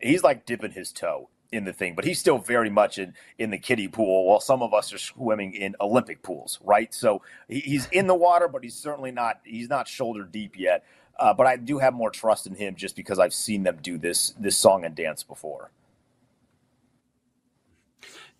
[0.00, 3.50] he's like dipping his toe in the thing, but he's still very much in in
[3.50, 6.92] the kiddie pool, while some of us are swimming in Olympic pools, right?
[6.92, 10.84] So he's in the water, but he's certainly not he's not shoulder deep yet.
[11.18, 13.96] Uh, but I do have more trust in him just because I've seen them do
[13.96, 15.70] this this song and dance before.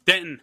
[0.05, 0.41] Denton,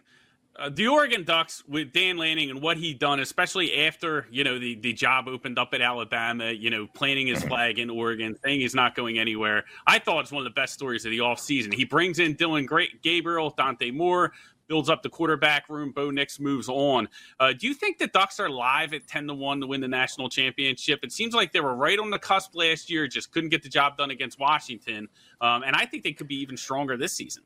[0.56, 4.58] uh, the Oregon Ducks with Dan Lanning and what he done, especially after you know
[4.58, 8.60] the, the job opened up at Alabama, you know, planting his flag in Oregon, saying
[8.60, 9.64] he's not going anywhere.
[9.86, 11.74] I thought it's one of the best stories of the offseason.
[11.74, 14.32] He brings in Dillon Great Gabriel, Dante Moore,
[14.68, 15.90] builds up the quarterback room.
[15.90, 17.08] Bo Nix moves on.
[17.40, 19.88] Uh, do you think the Ducks are live at ten to one to win the
[19.88, 21.00] national championship?
[21.02, 23.68] It seems like they were right on the cusp last year, just couldn't get the
[23.68, 25.08] job done against Washington,
[25.40, 27.42] um, and I think they could be even stronger this season.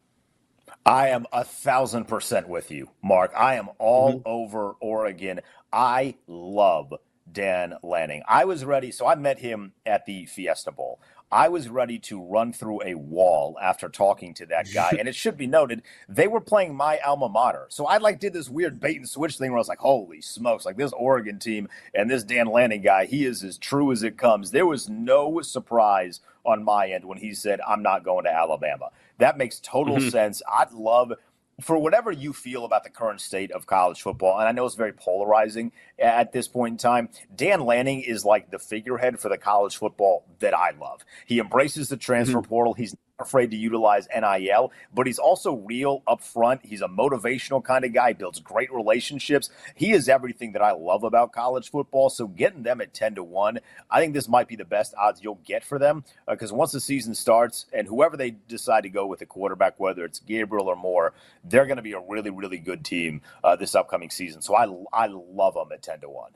[0.89, 3.31] I am a thousand percent with you, Mark.
[3.37, 4.23] I am all mm-hmm.
[4.25, 5.41] over Oregon.
[5.71, 6.95] I love
[7.31, 8.23] Dan Lanning.
[8.27, 10.99] I was ready, so I met him at the Fiesta Bowl.
[11.31, 14.95] I was ready to run through a wall after talking to that guy.
[14.99, 17.67] and it should be noted, they were playing my alma mater.
[17.69, 20.23] So I like did this weird bait and switch thing where I was like, holy
[20.23, 24.03] smokes, like this Oregon team and this Dan Lanning guy, he is as true as
[24.03, 24.53] it comes.
[24.53, 28.89] There was no surprise on my end when he said, I'm not going to Alabama.
[29.19, 30.09] That makes total mm-hmm.
[30.09, 30.43] sense.
[30.51, 31.13] I'd love
[31.61, 34.77] for whatever you feel about the current state of college football, and I know it's
[34.77, 39.39] very polarizing at this point in time, Dan Lanning is like the figurehead for the
[39.39, 41.05] college football that I love.
[41.27, 42.49] He embraces the transfer mm-hmm.
[42.49, 42.75] portal.
[42.75, 46.65] He's afraid to utilize NIL, but he's also real up front.
[46.65, 49.51] He's a motivational kind of guy, builds great relationships.
[49.75, 52.11] He is everything that I love about college football.
[52.11, 53.59] So getting them at 10 to 1,
[53.91, 56.73] I think this might be the best odds you'll get for them because uh, once
[56.73, 60.69] the season starts and whoever they decide to go with the quarterback, whether it's Gabriel
[60.69, 64.43] or Moore, they're going to be a really, really good team uh, this upcoming season.
[64.43, 66.31] So I, I love them at 10 to 1.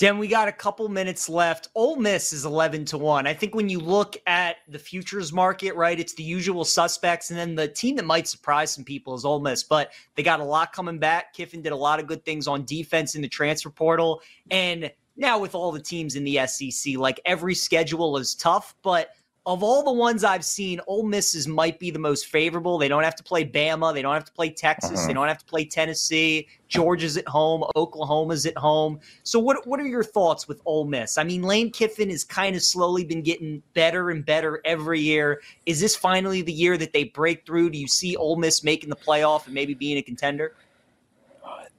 [0.00, 1.68] Dan, we got a couple minutes left.
[1.74, 3.26] Ole Miss is 11 to 1.
[3.26, 7.28] I think when you look at the futures market, right, it's the usual suspects.
[7.28, 10.40] And then the team that might surprise some people is Ole Miss, but they got
[10.40, 11.34] a lot coming back.
[11.34, 14.22] Kiffin did a lot of good things on defense in the transfer portal.
[14.50, 19.10] And now with all the teams in the SEC, like every schedule is tough, but
[19.46, 22.76] of all the ones I've seen, Ole Misses might be the most favorable.
[22.76, 23.94] They don't have to play Bama.
[23.94, 24.98] They don't have to play Texas.
[24.98, 25.06] Uh-huh.
[25.06, 26.46] They don't have to play Tennessee.
[26.68, 27.64] Georgia's at home.
[27.74, 29.00] Oklahoma's at home.
[29.22, 31.16] So what what are your thoughts with Ole Miss?
[31.16, 35.40] I mean, Lane Kiffin has kind of slowly been getting better and better every year.
[35.64, 37.70] Is this finally the year that they break through?
[37.70, 40.54] Do you see Ole Miss making the playoff and maybe being a contender?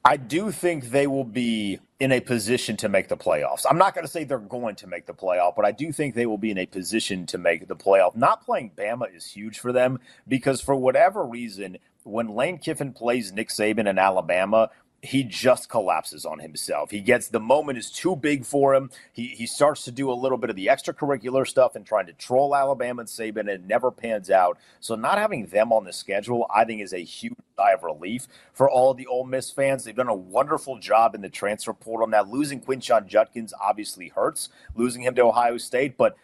[0.04, 3.64] I do think they will be in a position to make the playoffs.
[3.70, 6.16] I'm not going to say they're going to make the playoff, but I do think
[6.16, 8.16] they will be in a position to make the playoff.
[8.16, 13.32] Not playing Bama is huge for them because for whatever reason, when Lane Kiffin plays
[13.32, 14.72] Nick Saban in Alabama,
[15.04, 16.92] he just collapses on himself.
[16.92, 18.92] He gets the moment is too big for him.
[19.12, 22.14] He he starts to do a little bit of the extracurricular stuff and trying to
[22.14, 24.60] troll Alabama and Saban, and it never pans out.
[24.80, 28.28] So not having them on the schedule, I think, is a huge sigh of relief
[28.54, 29.84] for all the Ole Miss fans.
[29.84, 32.08] They've done a wonderful job in the transfer portal.
[32.08, 36.16] Now losing Quinshon Judkins obviously hurts, losing him to Ohio State, but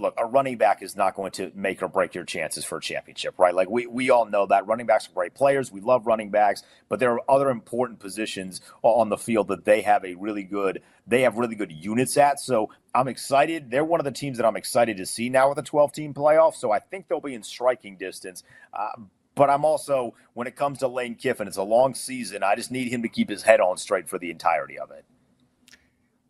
[0.00, 2.80] look, a running back is not going to make or break your chances for a
[2.80, 3.54] championship, right?
[3.54, 5.72] Like we, we all know that running backs are great players.
[5.72, 9.82] We love running backs, but there are other important positions on the field that they
[9.82, 12.40] have a really good, they have really good units at.
[12.40, 13.70] So I'm excited.
[13.70, 16.14] They're one of the teams that I'm excited to see now with a 12 team
[16.14, 16.54] playoff.
[16.54, 18.42] So I think they'll be in striking distance.
[18.72, 18.90] Uh,
[19.34, 22.42] but I'm also, when it comes to Lane Kiffin, it's a long season.
[22.42, 25.04] I just need him to keep his head on straight for the entirety of it.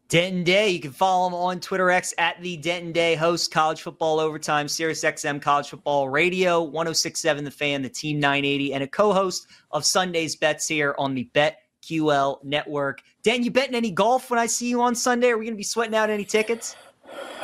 [0.08, 0.70] Denton Day.
[0.70, 4.66] You can follow him on Twitter X at the Denton Day, host college football overtime,
[4.66, 9.48] Sirius XM College Football Radio, 1067 The Fan, the Team 980, and a co host
[9.70, 13.02] of Sunday's Bets here on the BetQL network.
[13.22, 15.28] Dan, you betting any golf when I see you on Sunday?
[15.28, 16.74] Are we going to be sweating out any tickets?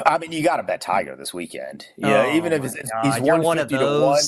[0.07, 1.87] I mean, you got to bet Tiger this weekend.
[1.98, 4.22] Yeah, oh, even if it's, he's one fifty to one,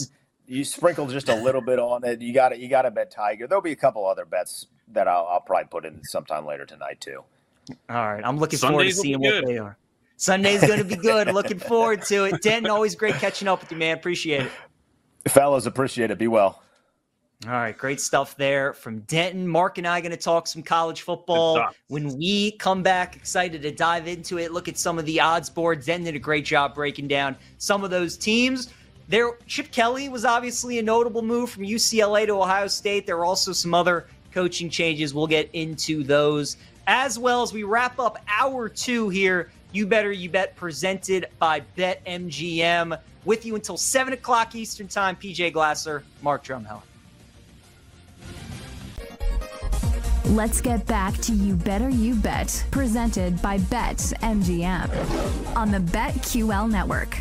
[0.47, 2.21] you sprinkle just a little bit on it.
[2.21, 3.47] You got to you got to bet Tiger.
[3.47, 7.01] There'll be a couple other bets that I'll, I'll probably put in sometime later tonight
[7.01, 7.25] too.
[7.89, 8.23] All right.
[8.25, 9.77] I'm looking Sundays forward to seeing what they are.
[10.17, 11.29] Sunday's going to be good.
[11.29, 12.41] looking forward to it.
[12.43, 13.97] Denton, always great catching up with you, man.
[13.97, 14.53] Appreciate it.
[15.29, 16.19] Fellas, appreciate it.
[16.19, 16.63] Be well.
[17.45, 19.47] All right, great stuff there from Denton.
[19.47, 23.15] Mark and I are going to talk some college football when we come back.
[23.15, 24.53] Excited to dive into it.
[24.53, 25.85] Look at some of the odds boards.
[25.85, 28.73] Denton did a great job breaking down some of those teams.
[29.09, 33.07] There, Chip Kelly was obviously a notable move from UCLA to Ohio State.
[33.07, 35.13] There were also some other coaching changes.
[35.13, 39.51] We'll get into those as well as we wrap up hour two here.
[39.73, 42.99] You Better You Bet presented by BetMGM.
[43.25, 46.83] With you until 7 o'clock Eastern Time, PJ Glasser, Mark Drumheller.
[50.27, 57.19] Let's get back to You Better You Bet, presented by BetMGM on the BetQL network.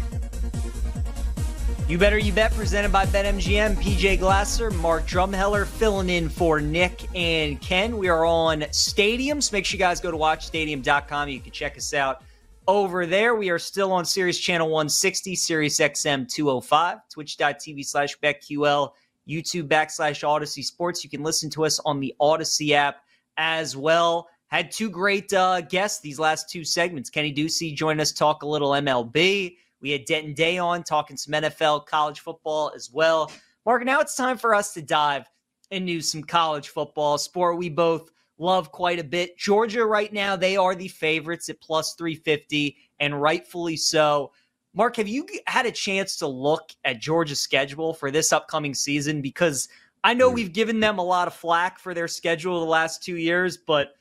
[1.87, 3.75] You Better You Bet presented by BetMGM.
[3.75, 7.99] PJ Glasser, Mark Drumheller filling in for Nick and Ken.
[7.99, 11.29] We are on Stadium, so make sure you guys go to watchstadium.com.
[11.29, 12.23] You can check us out
[12.67, 13.35] over there.
[13.35, 18.89] We are still on Sirius Channel 160, Sirius XM 205, twitch.tv slash BetQL,
[19.29, 21.03] YouTube backslash Audacy Sports.
[21.03, 23.03] You can listen to us on the Audacy app
[23.37, 24.27] as well.
[24.47, 27.11] Had two great uh, guests these last two segments.
[27.11, 29.57] Kenny Ducey joined us, talk a little MLB.
[29.85, 33.31] We had Denton Day on talking some NFL, college football as well.
[33.67, 35.29] Mark, now it's time for us to dive
[35.69, 39.37] into some college football, sport we both love quite a bit.
[39.37, 44.31] Georgia, right now, they are the favorites at plus 350, and rightfully so.
[44.73, 49.21] Mark, have you had a chance to look at Georgia's schedule for this upcoming season?
[49.21, 49.69] Because
[50.03, 53.17] I know we've given them a lot of flack for their schedule the last two
[53.17, 53.93] years, but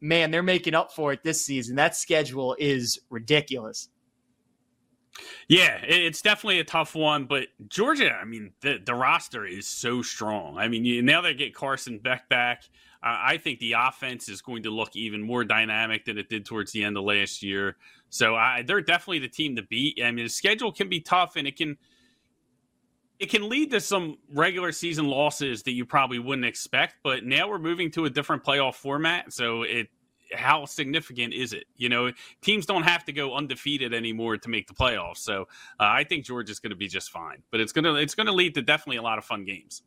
[0.00, 1.76] man, they're making up for it this season.
[1.76, 3.90] That schedule is ridiculous.
[5.48, 10.02] Yeah, it's definitely a tough one, but Georgia, I mean, the, the roster is so
[10.02, 10.58] strong.
[10.58, 12.64] I mean, now they get Carson Beck back.
[13.02, 16.44] Uh, I think the offense is going to look even more dynamic than it did
[16.44, 17.76] towards the end of last year.
[18.10, 20.00] So I, they're definitely the team to beat.
[20.02, 21.76] I mean, the schedule can be tough, and it can
[23.18, 26.96] it can lead to some regular season losses that you probably wouldn't expect.
[27.02, 29.88] But now we're moving to a different playoff format, so it
[30.32, 31.64] how significant is it?
[31.76, 32.12] You know,
[32.42, 35.18] teams don't have to go undefeated anymore to make the playoffs.
[35.18, 35.42] So
[35.80, 38.54] uh, I think Georgia's going to be just fine, but it's gonna it's gonna lead
[38.54, 39.82] to definitely a lot of fun games.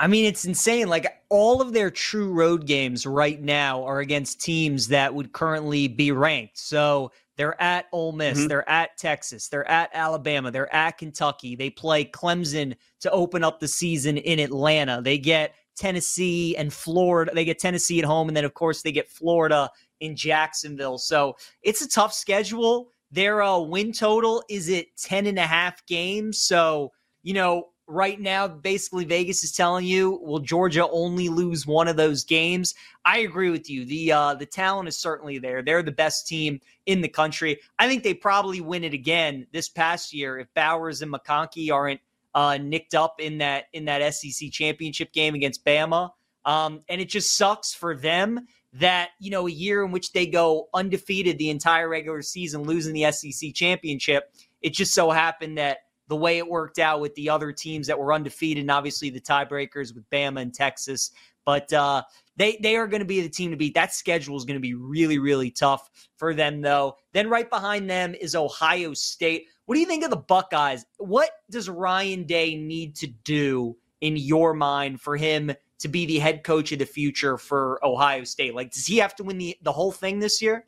[0.00, 0.88] I mean, it's insane.
[0.88, 5.88] Like all of their true road games right now are against teams that would currently
[5.88, 6.56] be ranked.
[6.58, 8.48] So they're at Ole Miss, mm-hmm.
[8.48, 11.56] they're at Texas, they're at Alabama, they're at Kentucky.
[11.56, 15.00] They play Clemson to open up the season in Atlanta.
[15.02, 17.32] They get Tennessee and Florida.
[17.34, 20.98] They get Tennessee at home, and then of course they get Florida in Jacksonville.
[20.98, 22.88] So it's a tough schedule.
[23.10, 26.40] Their uh, win total is at 10 and a half games.
[26.40, 26.92] So,
[27.22, 31.96] you know, right now, basically Vegas is telling you, will Georgia only lose one of
[31.96, 32.74] those games?
[33.04, 33.86] I agree with you.
[33.86, 35.62] The uh, the talent is certainly there.
[35.62, 37.58] They're the best team in the country.
[37.78, 42.00] I think they probably win it again this past year if Bowers and McConkey aren't
[42.34, 46.10] uh, nicked up in that in that SEC championship game against Bama.
[46.44, 50.26] Um, and it just sucks for them that you know a year in which they
[50.26, 54.32] go undefeated the entire regular season, losing the SEC championship.
[54.62, 57.98] It just so happened that the way it worked out with the other teams that
[57.98, 61.10] were undefeated, and obviously the tiebreakers with Bama and Texas.
[61.48, 62.02] But uh,
[62.36, 63.72] they they are going to be the team to beat.
[63.72, 65.88] That schedule is going to be really really tough
[66.18, 66.96] for them, though.
[67.14, 69.46] Then right behind them is Ohio State.
[69.64, 70.84] What do you think of the Buckeyes?
[70.98, 76.18] What does Ryan Day need to do in your mind for him to be the
[76.18, 78.54] head coach of the future for Ohio State?
[78.54, 80.66] Like, does he have to win the, the whole thing this year?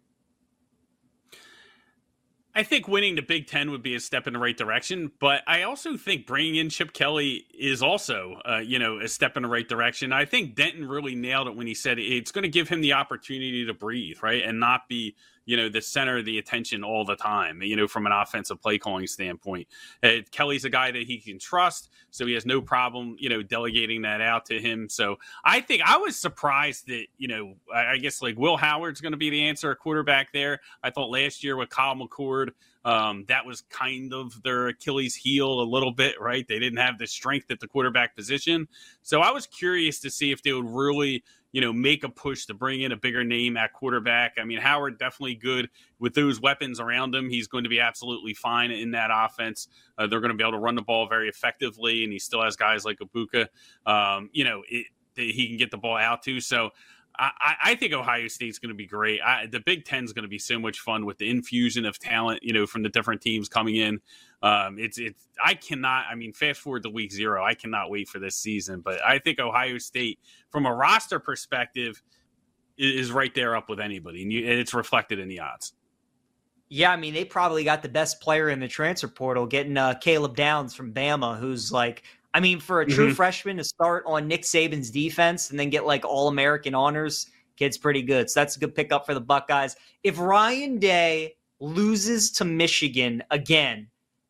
[2.55, 5.42] I think winning the Big Ten would be a step in the right direction, but
[5.46, 9.44] I also think bringing in Chip Kelly is also, uh, you know, a step in
[9.44, 10.12] the right direction.
[10.12, 12.94] I think Denton really nailed it when he said it's going to give him the
[12.94, 15.14] opportunity to breathe, right, and not be
[15.51, 18.62] you know, the center of the attention all the time, you know, from an offensive
[18.62, 19.66] play calling standpoint.
[20.01, 23.42] Uh, Kelly's a guy that he can trust, so he has no problem, you know,
[23.42, 24.88] delegating that out to him.
[24.88, 29.01] So I think I was surprised that, you know, I, I guess like Will Howard's
[29.01, 30.61] going to be the answer, a quarterback there.
[30.84, 32.51] I thought last year with Kyle McCord,
[32.84, 36.46] um, that was kind of their Achilles heel a little bit, right?
[36.46, 38.68] They didn't have the strength at the quarterback position.
[39.03, 42.46] So I was curious to see if they would really you know, make a push
[42.46, 44.34] to bring in a bigger name at quarterback.
[44.38, 47.28] I mean, Howard definitely good with those weapons around him.
[47.28, 49.68] He's going to be absolutely fine in that offense.
[49.98, 52.42] Uh, they're going to be able to run the ball very effectively, and he still
[52.42, 53.46] has guys like Egbuka.
[53.86, 54.86] Um, you know, it,
[55.16, 56.40] he can get the ball out to.
[56.40, 56.70] So
[57.21, 59.21] I, I, think Ohio State's going to be great.
[59.21, 61.99] I, the Big Ten is going to be so much fun with the infusion of
[61.99, 64.01] talent, you know, from the different teams coming in.
[64.43, 66.07] Um, it's it's I cannot.
[66.11, 68.81] I mean, fast forward to week zero, I cannot wait for this season.
[68.81, 70.18] But I think Ohio State,
[70.49, 72.03] from a roster perspective,
[72.79, 75.75] is right there up with anybody, and, you, and it's reflected in the odds.
[76.71, 79.95] Yeah, I mean, they probably got the best player in the transfer portal, getting uh,
[79.95, 83.14] Caleb Downs from Bama, who's like I mean, for a true mm-hmm.
[83.14, 87.26] freshman to start on Nick Saban's defense and then get like all American honors,
[87.57, 88.31] kid's pretty good.
[88.31, 89.76] So that's a good pickup for the Buckeyes.
[90.05, 93.89] If Ryan Day loses to Michigan again,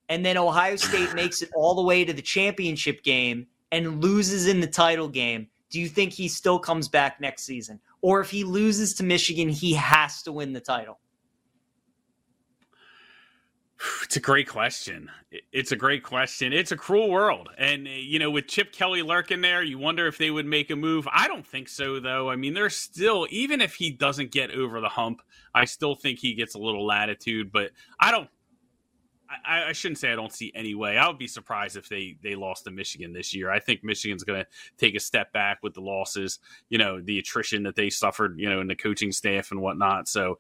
[0.09, 4.49] and then Ohio State makes it all the way to the championship game and loses
[4.49, 7.79] in the title game, do you think he still comes back next season?
[8.03, 10.99] Or if he loses to Michigan, he has to win the title?
[14.03, 15.09] It's a great question.
[15.53, 16.53] It's a great question.
[16.53, 17.49] It's a cruel world.
[17.59, 20.71] And, uh, you know, with Chip Kelly lurking there, you wonder if they would make
[20.71, 21.07] a move.
[21.13, 22.29] I don't think so, though.
[22.29, 25.23] I mean, there's still, even if he doesn't get over the hump,
[25.55, 27.53] I still think he gets a little latitude.
[27.53, 27.71] But
[28.01, 28.29] I don't
[29.31, 30.99] I, I, shouldn't say I don't see any way.
[30.99, 33.51] I would be surprised if they they lost to Michigan this year.
[33.51, 37.19] I think Michigan's going to take a step back with the losses, you know, the
[37.19, 40.09] attrition that they suffered, you know, in the coaching staff and whatnot.
[40.09, 40.33] So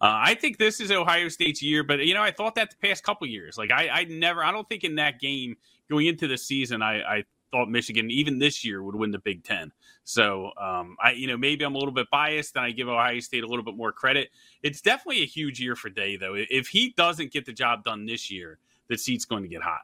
[0.00, 1.84] uh, I think this is Ohio State's year.
[1.84, 4.50] But you know, I thought that the past couple years, like I, I never, I
[4.50, 5.56] don't think in that game
[5.90, 9.44] going into the season, I, I thought Michigan even this year would win the Big
[9.44, 9.72] Ten.
[10.04, 13.20] So um, I, you know, maybe I'm a little bit biased and I give Ohio
[13.20, 14.30] State a little bit more credit.
[14.62, 16.34] It's definitely a huge year for Day, though.
[16.36, 19.80] If he doesn't get the job done this year, the seat's going to get hot.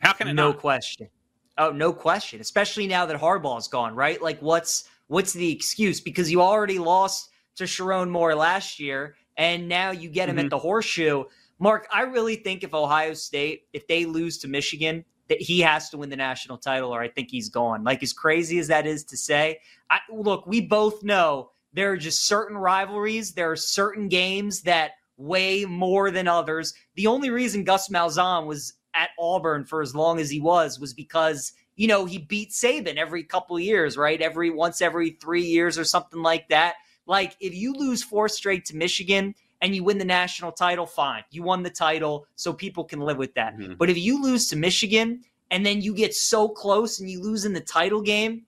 [0.00, 0.58] How can it no not?
[0.58, 1.08] question?
[1.56, 2.40] Oh, no question.
[2.40, 4.20] Especially now that Harbaugh's gone, right?
[4.20, 6.00] Like, what's what's the excuse?
[6.00, 10.46] Because you already lost to Sherrone Moore last year, and now you get him mm-hmm.
[10.46, 11.24] at the horseshoe.
[11.58, 15.88] Mark, I really think if Ohio State, if they lose to Michigan, that he has
[15.90, 17.84] to win the national title or I think he's gone.
[17.84, 19.60] Like as crazy as that is to say,
[19.90, 24.92] I, look, we both know there are just certain rivalries, there are certain games that
[25.16, 26.74] weigh more than others.
[26.94, 30.94] The only reason Gus Malzahn was at Auburn for as long as he was was
[30.94, 34.20] because you know he beat Saban every couple years, right?
[34.20, 36.74] Every once every three years or something like that.
[37.06, 39.34] Like if you lose four straight to Michigan,
[39.64, 41.24] and you win the national title, fine.
[41.30, 43.56] You won the title, so people can live with that.
[43.56, 43.74] Mm-hmm.
[43.78, 47.46] But if you lose to Michigan and then you get so close and you lose
[47.46, 48.44] in the title game,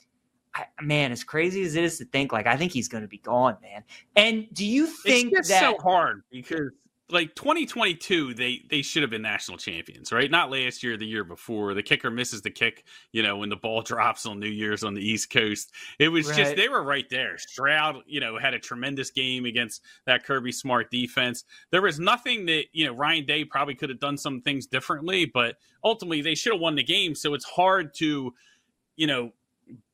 [0.54, 3.08] I, man, as crazy as it is to think, like I think he's going to
[3.08, 3.82] be gone, man.
[4.14, 6.72] And do you think it's that so hard because
[7.10, 10.30] like 2022 they they should have been national champions right?
[10.30, 11.74] Not last year the year before.
[11.74, 14.94] The kicker misses the kick you know when the ball drops on new year's on
[14.94, 15.72] the east coast.
[15.98, 16.36] It was right.
[16.36, 17.38] just they were right there.
[17.38, 21.44] Stroud you know had a tremendous game against that kirby smart defense.
[21.70, 25.26] There was nothing that you know ryan day probably could have done some things differently
[25.26, 28.32] but ultimately they should have won the game so it's hard to
[28.96, 29.30] you know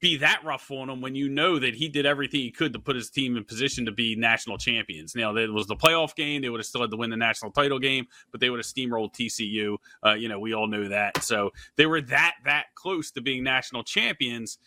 [0.01, 2.79] be that rough on him when you know that he did everything he could to
[2.79, 5.15] put his team in position to be national champions.
[5.15, 7.53] Now, that was the playoff game; they would have still had to win the national
[7.53, 9.77] title game, but they would have steamrolled TCU.
[10.05, 11.23] Uh, you know, we all know that.
[11.23, 14.59] So they were that that close to being national champions.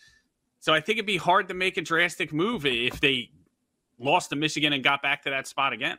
[0.59, 3.29] So I think it'd be hard to make a drastic move if they
[3.99, 5.97] lost to Michigan and got back to that spot again.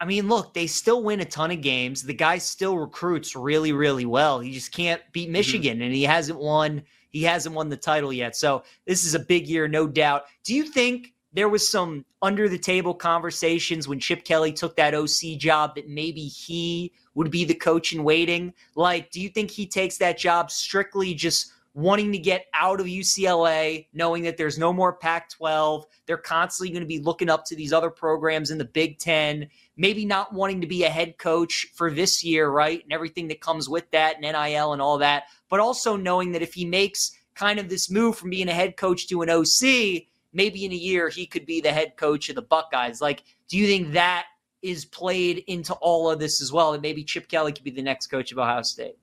[0.00, 2.02] I mean, look, they still win a ton of games.
[2.02, 4.40] The guy still recruits really, really well.
[4.40, 5.32] He just can't beat mm-hmm.
[5.32, 5.84] Michigan, mm-hmm.
[5.84, 6.82] and he hasn't won.
[7.14, 8.34] He hasn't won the title yet.
[8.34, 10.24] So this is a big year, no doubt.
[10.42, 14.96] Do you think there was some under the table conversations when Chip Kelly took that
[14.96, 18.52] OC job that maybe he would be the coach in waiting?
[18.74, 22.86] Like, do you think he takes that job strictly just wanting to get out of
[22.86, 25.84] UCLA, knowing that there's no more Pac 12.
[26.06, 29.48] They're constantly going to be looking up to these other programs in the Big Ten,
[29.76, 32.82] maybe not wanting to be a head coach for this year, right?
[32.82, 35.24] And everything that comes with that and NIL and all that.
[35.48, 38.76] But also knowing that if he makes kind of this move from being a head
[38.76, 42.36] coach to an OC, maybe in a year he could be the head coach of
[42.36, 43.00] the Buckeyes.
[43.00, 44.26] Like, do you think that
[44.62, 46.72] is played into all of this as well?
[46.72, 48.96] That maybe Chip Kelly could be the next coach of Ohio State?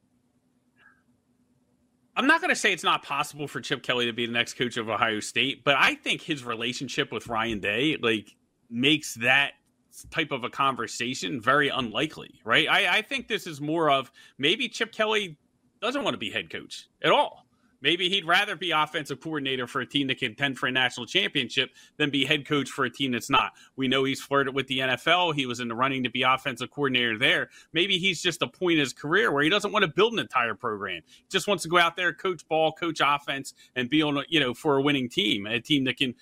[2.15, 4.53] I'm not going to say it's not possible for Chip Kelly to be the next
[4.53, 8.35] coach of Ohio State, but I think his relationship with Ryan Day like
[8.69, 9.53] makes that
[10.09, 12.67] type of a conversation very unlikely, right?
[12.69, 15.37] I, I think this is more of maybe Chip Kelly
[15.81, 17.45] doesn't want to be head coach at all.
[17.81, 21.71] Maybe he'd rather be offensive coordinator for a team that contend for a national championship
[21.97, 23.53] than be head coach for a team that's not.
[23.75, 25.33] We know he's flirted with the NFL.
[25.33, 27.49] He was in the running to be offensive coordinator there.
[27.73, 30.19] Maybe he's just a point in his career where he doesn't want to build an
[30.19, 31.01] entire program.
[31.29, 34.53] Just wants to go out there, coach ball, coach offense, and be on, you know,
[34.53, 36.13] for a winning team, a team that can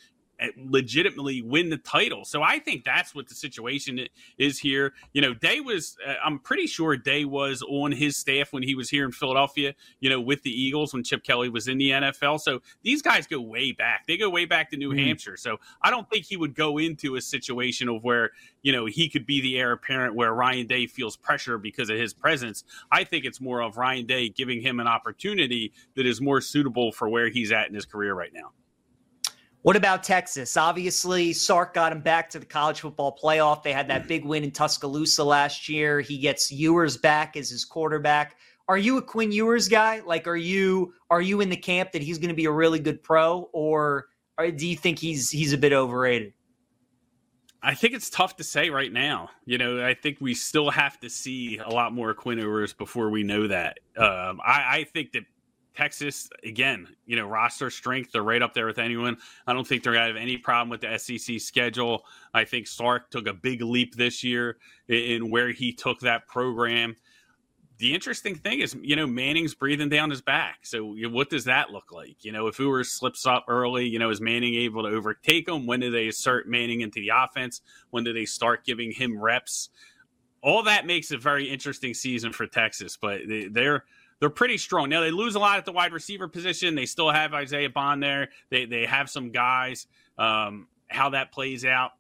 [0.58, 2.26] legitimately win the title.
[2.26, 4.94] So I think that's what the situation is here.
[5.14, 8.76] You know, Day was, uh, I'm pretty sure Day was on his staff when he
[8.76, 11.92] was here in Philadelphia, you know, with the Eagles when Chip Kelly was in the
[11.92, 12.40] NFL.
[12.40, 14.06] So these guys go way back.
[14.08, 15.08] They go way back to New mm-hmm.
[15.08, 15.38] Hampshire.
[15.38, 18.32] So I don't think he would go into a situation of where,
[18.62, 21.98] you know, he could be the heir apparent where Ryan Day feels pressure because of
[21.98, 22.64] his presence.
[22.92, 26.92] I think it's more of Ryan Day giving him an opportunity that is more suitable
[26.92, 28.52] for where he's at in his career right now.
[29.62, 30.56] What about Texas?
[30.56, 33.62] Obviously, Sark got him back to the college football playoff.
[33.62, 36.00] They had that big win in Tuscaloosa last year.
[36.00, 38.38] He gets Ewers back as his quarterback.
[38.70, 40.02] Are you a Quinn Ewers guy?
[40.06, 42.80] Like, are you are you in the camp that he's going to be a really
[42.80, 44.08] good pro, or,
[44.38, 46.34] or do you think he's he's a bit overrated?
[47.62, 49.32] I think it's tough to say right now.
[49.46, 53.10] You know, I think we still have to see a lot more Quinn Ewers before
[53.10, 53.80] we know that.
[53.98, 55.24] Um, I, I think that
[55.80, 59.16] Texas, again, you know, roster strength, they're right up there with anyone.
[59.48, 62.04] I don't think they're going to have any problem with the SEC schedule.
[62.34, 64.58] I think Sark took a big leap this year
[64.90, 66.98] in where he took that program.
[67.78, 70.66] The interesting thing is, you know, Manning's breathing down his back.
[70.66, 72.26] So, what does that look like?
[72.26, 75.66] You know, if Ewers slips up early, you know, is Manning able to overtake him?
[75.66, 77.62] When do they assert Manning into the offense?
[77.92, 79.70] When do they start giving him reps?
[80.42, 83.22] All that makes a very interesting season for Texas, but
[83.52, 83.86] they're
[84.20, 84.90] they're pretty strong.
[84.90, 86.76] Now they lose a lot at the wide receiver position.
[86.76, 88.30] They still have Isaiah Bond there.
[88.50, 89.88] They they have some guys.
[90.18, 91.92] Um, how that plays out,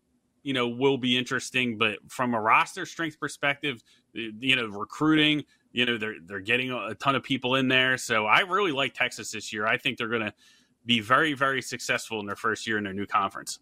[0.44, 1.78] you know, will be interesting.
[1.78, 3.82] But from a roster strength perspective,
[4.14, 7.98] you know, recruiting, you know, they're they're getting a ton of people in there.
[7.98, 9.66] So I really like Texas this year.
[9.66, 10.34] I think they're going to
[10.86, 13.60] be very very successful in their first year in their new conference.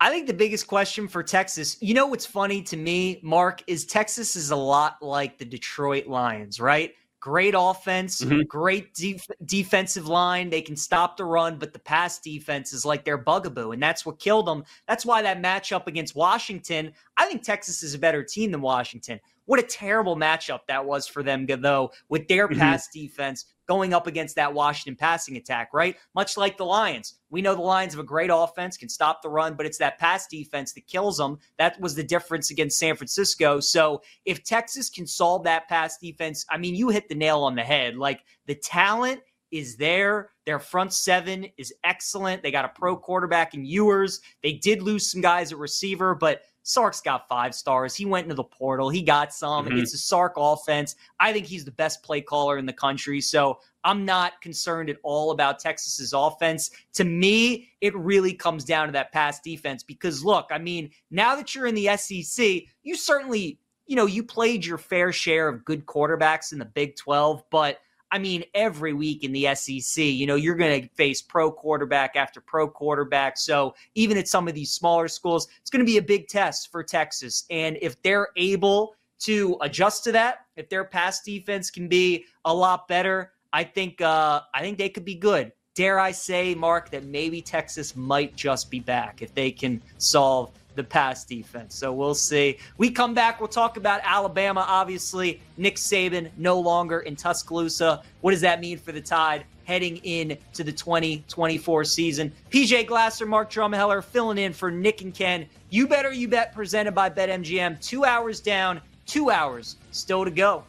[0.00, 3.86] I think the biggest question for Texas, you know what's funny to me, Mark, is
[3.86, 6.92] Texas is a lot like the Detroit Lions, right?
[7.24, 8.42] Great offense, mm-hmm.
[8.42, 10.50] great def- defensive line.
[10.50, 14.04] They can stop the run, but the pass defense is like their bugaboo, and that's
[14.04, 14.62] what killed them.
[14.86, 19.20] That's why that matchup against Washington, I think Texas is a better team than Washington.
[19.46, 22.60] What a terrible matchup that was for them, though, with their mm-hmm.
[22.60, 25.96] pass defense going up against that Washington passing attack, right?
[26.14, 27.14] Much like the Lions.
[27.30, 29.98] We know the Lions have a great offense, can stop the run, but it's that
[29.98, 31.38] pass defense that kills them.
[31.58, 33.60] That was the difference against San Francisco.
[33.60, 37.54] So if Texas can solve that pass defense, I mean, you hit the nail on
[37.54, 37.96] the head.
[37.96, 40.30] Like the talent is there.
[40.46, 42.42] Their front seven is excellent.
[42.42, 44.20] They got a pro quarterback in Ewers.
[44.42, 47.94] They did lose some guys at receiver, but Sark's got five stars.
[47.94, 48.88] He went into the portal.
[48.88, 49.66] He got some.
[49.66, 49.78] Mm-hmm.
[49.78, 50.96] It's a Sark offense.
[51.20, 53.20] I think he's the best play caller in the country.
[53.20, 56.70] So I'm not concerned at all about Texas's offense.
[56.94, 61.36] To me, it really comes down to that pass defense because look, I mean, now
[61.36, 65.66] that you're in the SEC, you certainly, you know, you played your fair share of
[65.66, 67.78] good quarterbacks in the Big 12, but
[68.14, 72.14] I mean, every week in the SEC, you know, you're going to face pro quarterback
[72.14, 73.36] after pro quarterback.
[73.36, 76.70] So even at some of these smaller schools, it's going to be a big test
[76.70, 77.44] for Texas.
[77.50, 82.54] And if they're able to adjust to that, if their pass defense can be a
[82.54, 85.50] lot better, I think uh, I think they could be good.
[85.74, 90.52] Dare I say, Mark, that maybe Texas might just be back if they can solve
[90.74, 91.74] the pass defense.
[91.74, 92.58] So we'll see.
[92.78, 94.64] We come back, we'll talk about Alabama.
[94.66, 98.02] Obviously, Nick Saban no longer in Tuscaloosa.
[98.20, 102.32] What does that mean for the Tide heading into the 2024 season?
[102.50, 105.46] PJ Glasser, Mark Drumheller filling in for Nick and Ken.
[105.70, 107.80] You better you bet presented by BetMGM.
[107.80, 110.64] Two hours down, two hours still to go.